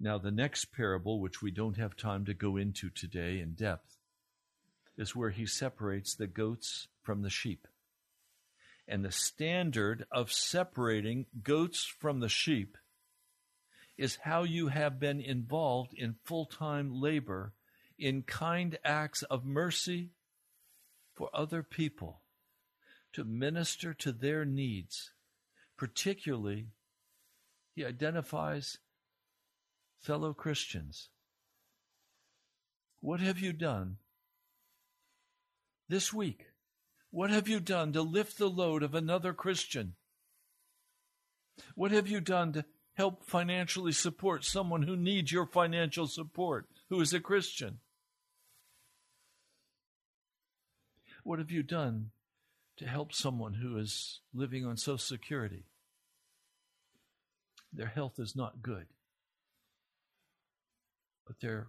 Now, 0.00 0.18
the 0.18 0.30
next 0.30 0.66
parable, 0.66 1.20
which 1.20 1.42
we 1.42 1.50
don't 1.50 1.76
have 1.76 1.96
time 1.96 2.24
to 2.26 2.34
go 2.34 2.56
into 2.56 2.88
today 2.88 3.40
in 3.40 3.54
depth, 3.54 3.96
is 4.96 5.16
where 5.16 5.30
he 5.30 5.46
separates 5.46 6.14
the 6.14 6.26
goats 6.26 6.88
from 7.02 7.22
the 7.22 7.30
sheep. 7.30 7.66
And 8.86 9.04
the 9.04 9.12
standard 9.12 10.06
of 10.10 10.32
separating 10.32 11.26
goats 11.42 11.84
from 11.84 12.20
the 12.20 12.28
sheep 12.28 12.76
is 13.96 14.18
how 14.22 14.44
you 14.44 14.68
have 14.68 15.00
been 15.00 15.20
involved 15.20 15.92
in 15.94 16.14
full 16.24 16.46
time 16.46 17.00
labor 17.00 17.52
in 17.98 18.22
kind 18.22 18.78
acts 18.84 19.24
of 19.24 19.44
mercy 19.44 20.10
for 21.14 21.28
other 21.34 21.64
people 21.64 22.20
to 23.12 23.24
minister 23.24 23.92
to 23.92 24.12
their 24.12 24.44
needs. 24.44 25.10
Particularly, 25.76 26.68
he 27.74 27.84
identifies 27.84 28.78
fellow 30.00 30.32
Christians. 30.32 31.10
What 33.00 33.20
have 33.20 33.38
you 33.38 33.52
done 33.52 33.96
this 35.88 36.12
week? 36.12 36.46
What 37.10 37.30
have 37.30 37.48
you 37.48 37.60
done 37.60 37.92
to 37.92 38.02
lift 38.02 38.38
the 38.38 38.50
load 38.50 38.82
of 38.82 38.94
another 38.94 39.32
Christian? 39.32 39.94
What 41.74 41.90
have 41.90 42.08
you 42.08 42.20
done 42.20 42.52
to 42.52 42.64
help 42.94 43.24
financially 43.24 43.92
support 43.92 44.44
someone 44.44 44.82
who 44.82 44.96
needs 44.96 45.32
your 45.32 45.46
financial 45.46 46.06
support, 46.06 46.66
who 46.90 47.00
is 47.00 47.12
a 47.12 47.20
Christian? 47.20 47.78
What 51.22 51.38
have 51.38 51.50
you 51.50 51.62
done 51.62 52.10
to 52.78 52.86
help 52.86 53.12
someone 53.12 53.54
who 53.54 53.76
is 53.76 54.20
living 54.34 54.66
on 54.66 54.76
Social 54.76 54.98
Security? 54.98 55.64
Their 57.72 57.88
health 57.88 58.18
is 58.18 58.34
not 58.34 58.62
good, 58.62 58.86
but 61.28 61.36
they're 61.40 61.68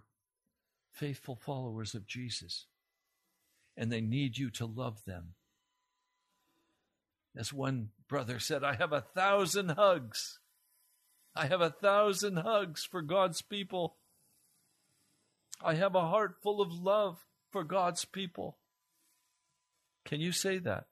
faithful 0.90 1.36
followers 1.36 1.94
of 1.94 2.06
Jesus, 2.06 2.66
and 3.76 3.92
they 3.92 4.00
need 4.00 4.38
you 4.38 4.50
to 4.50 4.66
love 4.66 5.04
them. 5.04 5.34
As 7.36 7.52
one 7.52 7.90
brother 8.08 8.40
said, 8.40 8.64
I 8.64 8.74
have 8.74 8.92
a 8.92 9.04
thousand 9.14 9.68
hugs. 9.68 10.40
I 11.36 11.46
have 11.46 11.60
a 11.60 11.70
thousand 11.70 12.38
hugs 12.38 12.84
for 12.84 13.02
God's 13.02 13.42
people. 13.42 13.98
I 15.62 15.74
have 15.74 15.94
a 15.94 16.08
heart 16.08 16.36
full 16.42 16.60
of 16.60 16.72
love 16.72 17.18
for 17.52 17.62
God's 17.62 18.04
people. 18.04 18.58
Can 20.06 20.20
you 20.20 20.32
say 20.32 20.58
that? 20.58 20.86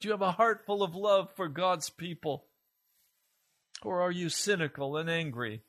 Do 0.00 0.08
you 0.08 0.12
have 0.12 0.22
a 0.22 0.32
heart 0.32 0.62
full 0.64 0.82
of 0.82 0.94
love 0.94 1.28
for 1.34 1.48
God's 1.48 1.90
people? 1.90 2.46
Or 3.82 4.00
are 4.00 4.12
you 4.12 4.28
cynical 4.28 4.96
and 4.96 5.10
angry? 5.10 5.62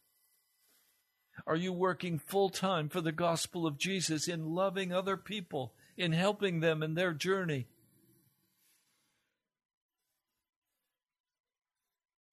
Are 1.46 1.56
you 1.56 1.72
working 1.72 2.18
full 2.18 2.50
time 2.50 2.90
for 2.90 3.02
the 3.02 3.12
gospel 3.12 3.68
of 3.68 3.78
Jesus 3.78 4.28
in 4.28 4.56
loving 4.56 4.92
other 4.92 5.18
people, 5.18 5.74
in 5.96 6.12
helping 6.12 6.60
them 6.60 6.82
in 6.82 6.96
their 6.96 7.14
journey? 7.14 7.68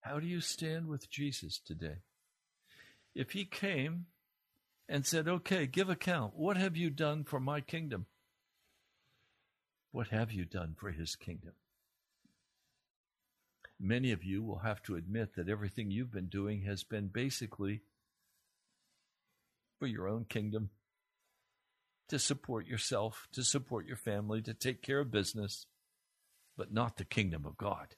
How 0.01 0.21
do 0.21 0.27
you 0.27 0.41
stand 0.41 0.87
with 0.87 1.11
Jesus 1.11 1.59
today? 1.59 1.99
If 3.15 3.31
he 3.31 3.45
came 3.45 4.07
and 4.89 5.07
said, 5.07 5.29
Okay, 5.29 5.67
give 5.67 5.89
account, 5.89 6.35
what 6.37 6.57
have 6.57 6.77
you 6.77 6.91
done 6.91 7.25
for 7.25 7.41
my 7.41 7.61
kingdom? 7.61 8.07
What 9.93 10.09
have 10.09 10.33
you 10.33 10.45
done 10.45 10.75
for 10.79 10.91
his 10.91 11.15
kingdom? 11.15 11.53
Many 13.81 14.13
of 14.13 14.25
you 14.25 14.43
will 14.43 14.59
have 14.59 14.83
to 14.85 14.97
admit 14.97 15.35
that 15.37 15.49
everything 15.49 15.91
you've 15.91 16.13
been 16.13 16.29
doing 16.29 16.63
has 16.63 16.85
been 16.85 17.09
basically 17.09 17.83
for 19.79 19.87
your 19.87 20.09
own 20.09 20.25
kingdom, 20.25 20.71
to 22.09 22.19
support 22.19 22.67
yourself, 22.67 23.29
to 23.33 23.43
support 23.43 23.87
your 23.87 23.97
family, 23.97 24.43
to 24.43 24.55
take 24.55 24.83
care 24.83 25.01
of 25.01 25.11
business, 25.11 25.67
but 26.57 26.73
not 26.73 26.97
the 26.97 27.05
kingdom 27.05 27.45
of 27.47 27.57
God. 27.57 27.95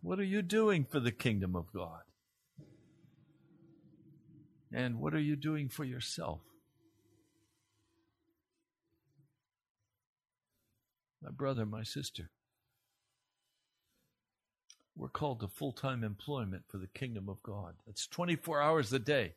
What 0.00 0.18
are 0.18 0.24
you 0.24 0.42
doing 0.42 0.84
for 0.84 1.00
the 1.00 1.12
kingdom 1.12 1.56
of 1.56 1.72
God? 1.72 2.02
And 4.72 4.98
what 4.98 5.14
are 5.14 5.20
you 5.20 5.36
doing 5.36 5.68
for 5.68 5.84
yourself? 5.84 6.40
my 11.24 11.30
brother, 11.30 11.64
my 11.64 11.82
sister. 11.82 12.30
We're 14.94 15.08
called 15.08 15.40
to 15.40 15.48
full 15.48 15.72
time 15.72 16.04
employment 16.04 16.64
for 16.68 16.78
the 16.78 16.86
kingdom 16.86 17.28
of 17.28 17.42
God. 17.42 17.74
It's 17.86 18.06
24 18.06 18.60
hours 18.60 18.92
a 18.92 18.98
day. 18.98 19.34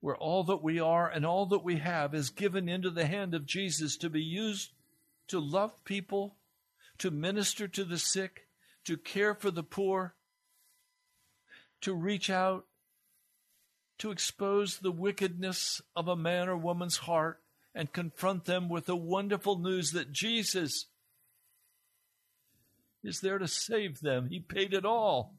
Where 0.00 0.16
all 0.16 0.44
that 0.44 0.62
we 0.62 0.78
are 0.78 1.08
and 1.08 1.26
all 1.26 1.46
that 1.46 1.64
we 1.64 1.76
have 1.76 2.14
is 2.14 2.30
given 2.30 2.68
into 2.68 2.90
the 2.90 3.06
hand 3.06 3.34
of 3.34 3.46
Jesus 3.46 3.96
to 3.96 4.08
be 4.08 4.22
used 4.22 4.72
to 5.28 5.38
love 5.38 5.84
people, 5.84 6.36
to 6.98 7.10
minister 7.10 7.68
to 7.68 7.84
the 7.84 7.98
sick, 7.98 8.46
to 8.84 8.96
care 8.96 9.34
for 9.34 9.50
the 9.50 9.62
poor, 9.62 10.14
to 11.82 11.94
reach 11.94 12.30
out, 12.30 12.64
to 13.98 14.10
expose 14.10 14.78
the 14.78 14.90
wickedness 14.90 15.82
of 15.94 16.08
a 16.08 16.16
man 16.16 16.48
or 16.48 16.56
woman's 16.56 16.98
heart, 16.98 17.40
and 17.74 17.92
confront 17.92 18.44
them 18.44 18.68
with 18.68 18.86
the 18.86 18.96
wonderful 18.96 19.58
news 19.58 19.92
that 19.92 20.12
Jesus 20.12 20.86
is 23.04 23.20
there 23.20 23.38
to 23.38 23.46
save 23.46 24.00
them. 24.00 24.28
He 24.28 24.40
paid 24.40 24.74
it 24.74 24.84
all. 24.84 25.34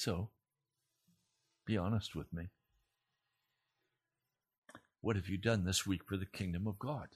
So, 0.00 0.30
be 1.66 1.76
honest 1.76 2.14
with 2.14 2.32
me. 2.32 2.48
What 5.02 5.16
have 5.16 5.28
you 5.28 5.36
done 5.36 5.64
this 5.64 5.86
week 5.86 6.02
for 6.06 6.16
the 6.16 6.24
kingdom 6.24 6.66
of 6.66 6.78
God? 6.78 7.08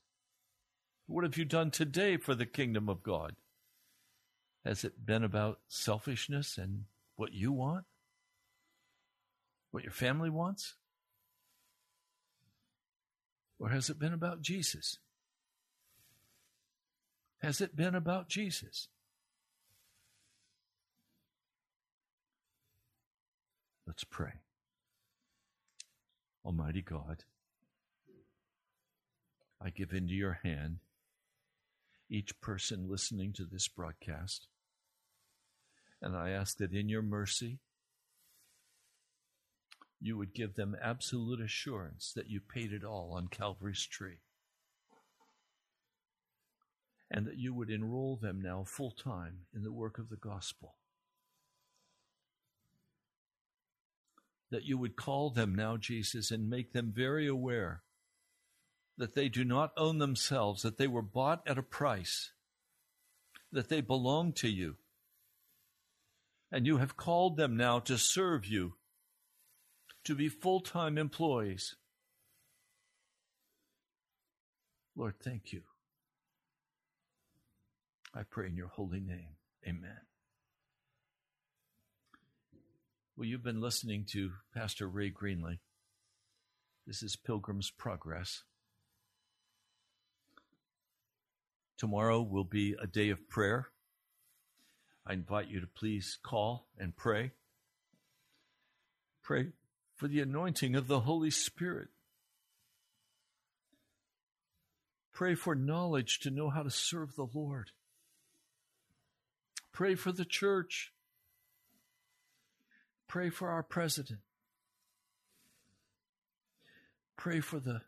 What 1.06 1.24
have 1.24 1.38
you 1.38 1.46
done 1.46 1.70
today 1.70 2.18
for 2.18 2.34
the 2.34 2.44
kingdom 2.44 2.90
of 2.90 3.02
God? 3.02 3.36
Has 4.66 4.84
it 4.84 5.06
been 5.06 5.24
about 5.24 5.60
selfishness 5.68 6.58
and 6.58 6.84
what 7.16 7.32
you 7.32 7.52
want? 7.52 7.84
what 9.74 9.82
your 9.82 9.92
family 9.92 10.30
wants? 10.30 10.76
Or 13.58 13.70
has 13.70 13.90
it 13.90 13.98
been 13.98 14.12
about 14.12 14.40
Jesus? 14.40 14.98
Has 17.38 17.60
it 17.60 17.74
been 17.74 17.96
about 17.96 18.28
Jesus? 18.28 18.86
Let's 23.86 24.04
pray. 24.04 24.32
Almighty 26.44 26.82
God, 26.82 27.24
I 29.60 29.70
give 29.70 29.92
into 29.92 30.14
your 30.14 30.40
hand 30.42 30.78
each 32.10 32.40
person 32.40 32.88
listening 32.88 33.32
to 33.34 33.44
this 33.44 33.68
broadcast. 33.68 34.46
And 36.02 36.16
I 36.16 36.30
ask 36.30 36.58
that 36.58 36.72
in 36.72 36.88
your 36.88 37.02
mercy, 37.02 37.60
you 40.00 40.18
would 40.18 40.34
give 40.34 40.54
them 40.54 40.76
absolute 40.82 41.40
assurance 41.40 42.12
that 42.14 42.28
you 42.28 42.40
paid 42.40 42.72
it 42.72 42.84
all 42.84 43.12
on 43.14 43.28
Calvary's 43.28 43.86
tree. 43.86 44.18
And 47.10 47.26
that 47.26 47.38
you 47.38 47.54
would 47.54 47.70
enroll 47.70 48.16
them 48.16 48.40
now 48.42 48.64
full 48.66 48.90
time 48.90 49.46
in 49.54 49.62
the 49.62 49.72
work 49.72 49.98
of 49.98 50.10
the 50.10 50.16
gospel. 50.16 50.74
That 54.50 54.64
you 54.64 54.78
would 54.78 54.96
call 54.96 55.30
them 55.30 55.54
now, 55.54 55.76
Jesus, 55.76 56.30
and 56.30 56.48
make 56.48 56.72
them 56.72 56.92
very 56.94 57.26
aware 57.26 57.82
that 58.96 59.14
they 59.14 59.28
do 59.28 59.44
not 59.44 59.72
own 59.76 59.98
themselves, 59.98 60.62
that 60.62 60.78
they 60.78 60.86
were 60.86 61.02
bought 61.02 61.42
at 61.46 61.58
a 61.58 61.62
price, 61.62 62.30
that 63.50 63.68
they 63.68 63.80
belong 63.80 64.32
to 64.34 64.48
you. 64.48 64.76
And 66.52 66.66
you 66.66 66.76
have 66.76 66.96
called 66.96 67.36
them 67.36 67.56
now 67.56 67.80
to 67.80 67.98
serve 67.98 68.46
you 68.46 68.74
to 70.04 70.14
be 70.14 70.28
full 70.28 70.60
time 70.60 70.98
employees. 70.98 71.74
Lord, 74.96 75.14
thank 75.20 75.52
you. 75.52 75.62
I 78.14 78.22
pray 78.22 78.46
in 78.46 78.56
your 78.56 78.68
holy 78.68 79.00
name. 79.00 79.34
Amen. 79.66 79.98
Well, 83.16 83.28
you've 83.28 83.44
been 83.44 83.60
listening 83.60 84.06
to 84.10 84.32
Pastor 84.52 84.88
Ray 84.88 85.08
Greenley. 85.08 85.60
This 86.84 87.00
is 87.00 87.14
Pilgrim's 87.14 87.70
Progress. 87.70 88.42
Tomorrow 91.78 92.22
will 92.22 92.42
be 92.42 92.74
a 92.82 92.88
day 92.88 93.10
of 93.10 93.28
prayer. 93.28 93.68
I 95.06 95.12
invite 95.12 95.46
you 95.46 95.60
to 95.60 95.66
please 95.68 96.18
call 96.24 96.66
and 96.76 96.96
pray. 96.96 97.30
Pray 99.22 99.52
for 99.94 100.08
the 100.08 100.18
anointing 100.18 100.74
of 100.74 100.88
the 100.88 101.00
Holy 101.00 101.30
Spirit. 101.30 101.90
Pray 105.12 105.36
for 105.36 105.54
knowledge 105.54 106.18
to 106.18 106.30
know 106.30 106.50
how 106.50 106.64
to 106.64 106.70
serve 106.70 107.14
the 107.14 107.28
Lord. 107.32 107.70
Pray 109.70 109.94
for 109.94 110.10
the 110.10 110.24
church. 110.24 110.90
Pray 113.14 113.30
for 113.30 113.48
our 113.48 113.62
president. 113.62 114.18
Pray 117.16 117.38
for 117.38 117.60
the, 117.60 117.80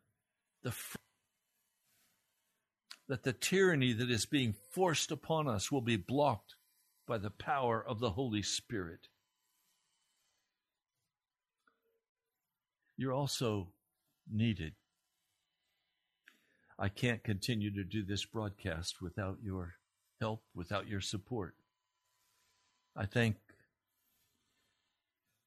the 0.62 0.72
that 3.08 3.24
the 3.24 3.32
tyranny 3.32 3.92
that 3.92 4.08
is 4.08 4.24
being 4.24 4.54
forced 4.70 5.10
upon 5.10 5.48
us 5.48 5.72
will 5.72 5.80
be 5.80 5.96
blocked 5.96 6.54
by 7.08 7.18
the 7.18 7.30
power 7.30 7.84
of 7.84 7.98
the 7.98 8.10
Holy 8.10 8.40
Spirit. 8.40 9.08
you're 12.96 13.12
also 13.12 13.66
needed. 14.32 14.74
I 16.78 16.88
can't 16.88 17.24
continue 17.24 17.74
to 17.74 17.82
do 17.82 18.04
this 18.04 18.24
broadcast 18.24 19.02
without 19.02 19.38
your 19.42 19.74
help, 20.20 20.44
without 20.54 20.86
your 20.86 21.00
support. 21.00 21.56
I 22.94 23.06
thank 23.06 23.38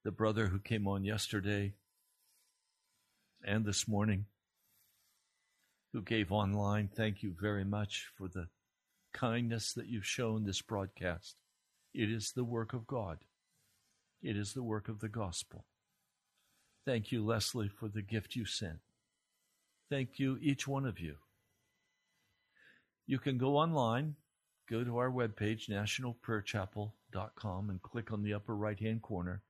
the 0.04 0.12
brother 0.12 0.47
who 0.47 0.60
came 0.60 0.88
on 0.88 1.04
yesterday 1.04 1.74
and 3.43 3.66
this 3.66 3.88
morning 3.88 4.26
who 5.93 6.02
gave 6.02 6.32
online. 6.32 6.88
Thank 6.88 7.24
you 7.24 7.36
very 7.39 7.66
much 7.66 8.08
for 8.18 8.28
the 8.28 8.47
kindness 9.14 9.74
that 9.74 9.88
you've 9.88 10.06
shown 10.06 10.45
this 10.45 10.62
broadcast. 10.62 11.36
It 11.93 12.12
is 12.12 12.32
the 12.32 12.43
work 12.43 12.74
of 12.74 12.88
God, 12.88 13.20
it 14.22 14.38
is 14.38 14.54
the 14.54 14.64
work 14.64 14.89
of 14.89 15.00
the 15.00 15.10
gospel. 15.10 15.66
Thank 16.86 17.12
you, 17.12 17.26
Leslie, 17.26 17.70
for 17.70 17.88
the 17.88 18.02
gift 18.02 18.36
you 18.36 18.45
sent. 18.45 18.80
Thank 19.89 20.20
you, 20.20 20.38
each 20.41 20.68
one 20.68 20.86
of 20.86 21.00
you. 21.00 21.16
You 23.06 23.20
can 23.20 23.38
go 23.38 23.58
online, 23.58 24.16
go 24.70 24.84
to 24.84 24.97
our 24.97 25.12
webpage, 25.12 25.70
nationalprayerchapel.com, 25.70 27.70
and 27.70 27.82
click 27.82 28.12
on 28.12 28.24
the 28.24 28.34
upper 28.34 28.56
right 28.56 28.80
hand 28.80 29.02
corner, 29.02 29.41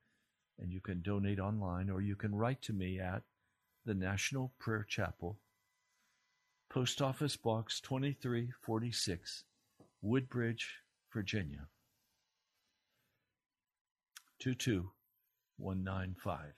and 0.61 0.71
you 0.71 0.81
can 0.81 1.01
donate 1.01 1.39
online, 1.39 1.89
or 1.89 2.01
you 2.01 2.15
can 2.15 2.35
write 2.35 2.61
to 2.63 2.73
me 2.73 2.99
at 2.99 3.23
the 3.85 3.93
National 3.93 4.51
Prayer 4.59 4.85
Chapel, 4.87 5.37
Post 6.69 7.01
Office 7.01 7.35
Box 7.35 7.81
2346, 7.81 9.43
Woodbridge, 10.01 10.77
Virginia 11.11 11.67
22195. 14.39 16.53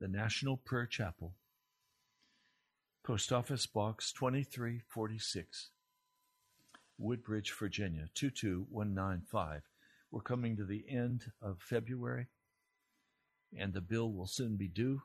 The 0.00 0.08
National 0.08 0.56
Prayer 0.56 0.86
Chapel, 0.86 1.34
Post 3.04 3.32
Office 3.32 3.66
Box 3.66 4.12
2346, 4.12 5.70
Woodbridge, 6.98 7.52
Virginia 7.58 8.08
22195. 8.14 9.62
We're 10.14 10.20
coming 10.20 10.58
to 10.58 10.64
the 10.64 10.84
end 10.88 11.24
of 11.42 11.56
February, 11.58 12.28
and 13.58 13.72
the 13.72 13.80
bill 13.80 14.12
will 14.12 14.28
soon 14.28 14.54
be 14.54 14.68
due. 14.68 15.02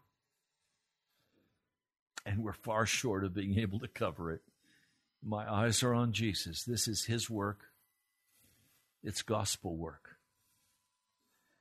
And 2.27 2.43
we're 2.43 2.53
far 2.53 2.85
short 2.85 3.23
of 3.23 3.33
being 3.33 3.57
able 3.57 3.79
to 3.79 3.87
cover 3.87 4.31
it. 4.31 4.41
My 5.23 5.51
eyes 5.51 5.81
are 5.81 5.95
on 5.95 6.13
Jesus. 6.13 6.63
This 6.63 6.87
is 6.87 7.05
His 7.05 7.27
work, 7.27 7.61
it's 9.01 9.23
gospel 9.23 9.75
work. 9.75 10.17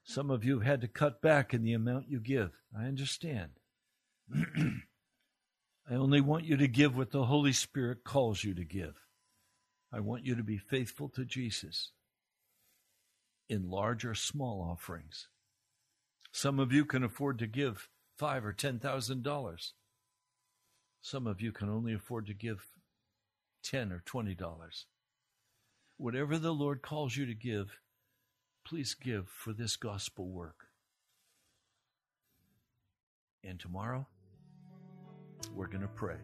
Some 0.05 0.31
of 0.31 0.45
you 0.45 0.59
have 0.59 0.67
had 0.67 0.81
to 0.83 0.89
cut 0.89 1.23
back 1.23 1.55
in 1.55 1.63
the 1.63 1.73
amount 1.73 2.11
you 2.11 2.21
give. 2.21 2.51
I 2.79 2.85
understand. 2.85 3.53
I 4.37 5.95
only 5.95 6.21
want 6.21 6.45
you 6.45 6.59
to 6.59 6.69
give 6.69 6.95
what 6.95 7.13
the 7.13 7.25
Holy 7.25 7.55
Spirit 7.55 8.05
calls 8.05 8.45
you 8.45 8.53
to 8.53 8.65
give. 8.65 8.97
I 9.91 10.01
want 10.01 10.27
you 10.27 10.35
to 10.35 10.45
be 10.45 10.59
faithful 10.59 11.09
to 11.15 11.25
Jesus 11.25 11.93
in 13.49 13.71
large 13.71 14.05
or 14.05 14.15
small 14.15 14.67
offerings. 14.71 15.29
Some 16.33 16.59
of 16.59 16.73
you 16.73 16.85
can 16.85 17.03
afford 17.03 17.39
to 17.39 17.47
give 17.47 17.89
five 18.17 18.45
or 18.45 18.53
ten 18.53 18.79
thousand 18.79 19.23
dollars. 19.23 19.73
Some 21.01 21.27
of 21.27 21.41
you 21.41 21.53
can 21.53 21.69
only 21.69 21.95
afford 21.95 22.27
to 22.27 22.35
give 22.35 22.67
ten 23.63 23.93
or 23.93 24.03
twenty 24.05 24.35
dollars. 24.35 24.87
Whatever 25.97 26.39
the 26.39 26.53
Lord 26.53 26.83
calls 26.83 27.17
you 27.17 27.27
to 27.27 27.35
give, 27.35 27.81
please 28.65 28.95
give 28.95 29.29
for 29.29 29.53
this 29.53 29.77
gospel 29.77 30.29
work. 30.29 30.67
And 33.43 33.59
tomorrow, 33.59 34.07
we're 35.55 35.69
going 35.69 35.83
to 35.83 35.89
pray. 35.89 36.19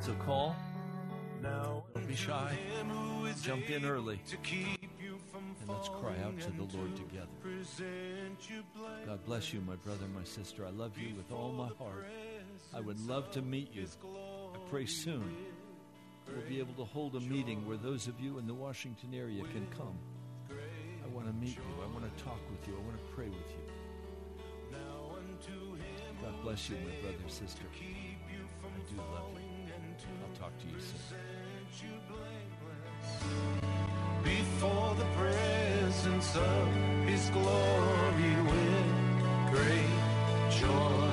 So 0.00 0.12
call. 0.14 0.56
Now 1.42 1.84
Don't 1.94 2.06
be 2.06 2.14
shy. 2.14 2.58
Jump 3.42 3.70
in 3.70 3.84
early. 3.86 4.20
Let's 5.72 5.88
cry 5.88 6.16
out 6.24 6.38
to 6.40 6.50
the 6.52 6.64
Lord 6.76 6.96
together. 6.96 7.26
God 9.06 9.24
bless 9.24 9.52
you, 9.52 9.60
my 9.60 9.76
brother, 9.76 10.06
my 10.14 10.24
sister. 10.24 10.66
I 10.66 10.70
love 10.70 10.98
you 10.98 11.14
with 11.14 11.30
all 11.32 11.52
my 11.52 11.68
heart. 11.78 12.06
I 12.74 12.80
would 12.80 13.00
love 13.06 13.30
to 13.32 13.42
meet 13.42 13.72
you. 13.74 13.86
I 14.54 14.58
pray 14.70 14.86
soon 14.86 15.34
we'll 16.28 16.48
be 16.48 16.58
able 16.58 16.74
to 16.74 16.84
hold 16.84 17.16
a 17.16 17.20
meeting 17.20 17.66
where 17.66 17.76
those 17.76 18.06
of 18.06 18.20
you 18.20 18.38
in 18.38 18.46
the 18.46 18.54
Washington 18.54 19.14
area 19.14 19.42
can 19.44 19.66
come. 19.76 19.98
I 20.50 21.08
want 21.14 21.26
to 21.26 21.32
meet 21.32 21.56
you. 21.56 21.62
I 21.82 21.86
want 21.92 22.04
to 22.04 22.24
talk 22.24 22.40
with 22.50 22.66
you. 22.68 22.74
I 22.76 22.80
want 22.86 22.96
to 22.96 23.02
pray 23.14 23.28
with 23.28 23.50
you. 23.50 24.76
God 26.22 26.34
bless 26.42 26.68
you, 26.68 26.76
my 26.76 26.94
brother, 27.00 27.16
and 27.22 27.30
sister. 27.30 27.62
I 27.72 27.74
do 28.90 28.96
love 28.96 29.30
you. 29.34 29.40
I'll 30.22 30.36
talk 30.36 30.52
to 30.58 30.66
you 30.66 30.80
soon 30.80 31.16
before 34.24 34.94
the 34.96 35.04
presence 35.16 36.36
of 36.36 36.68
his 37.06 37.30
glory 37.30 38.34
with 38.50 39.50
great 39.50 40.60
joy. 40.60 41.09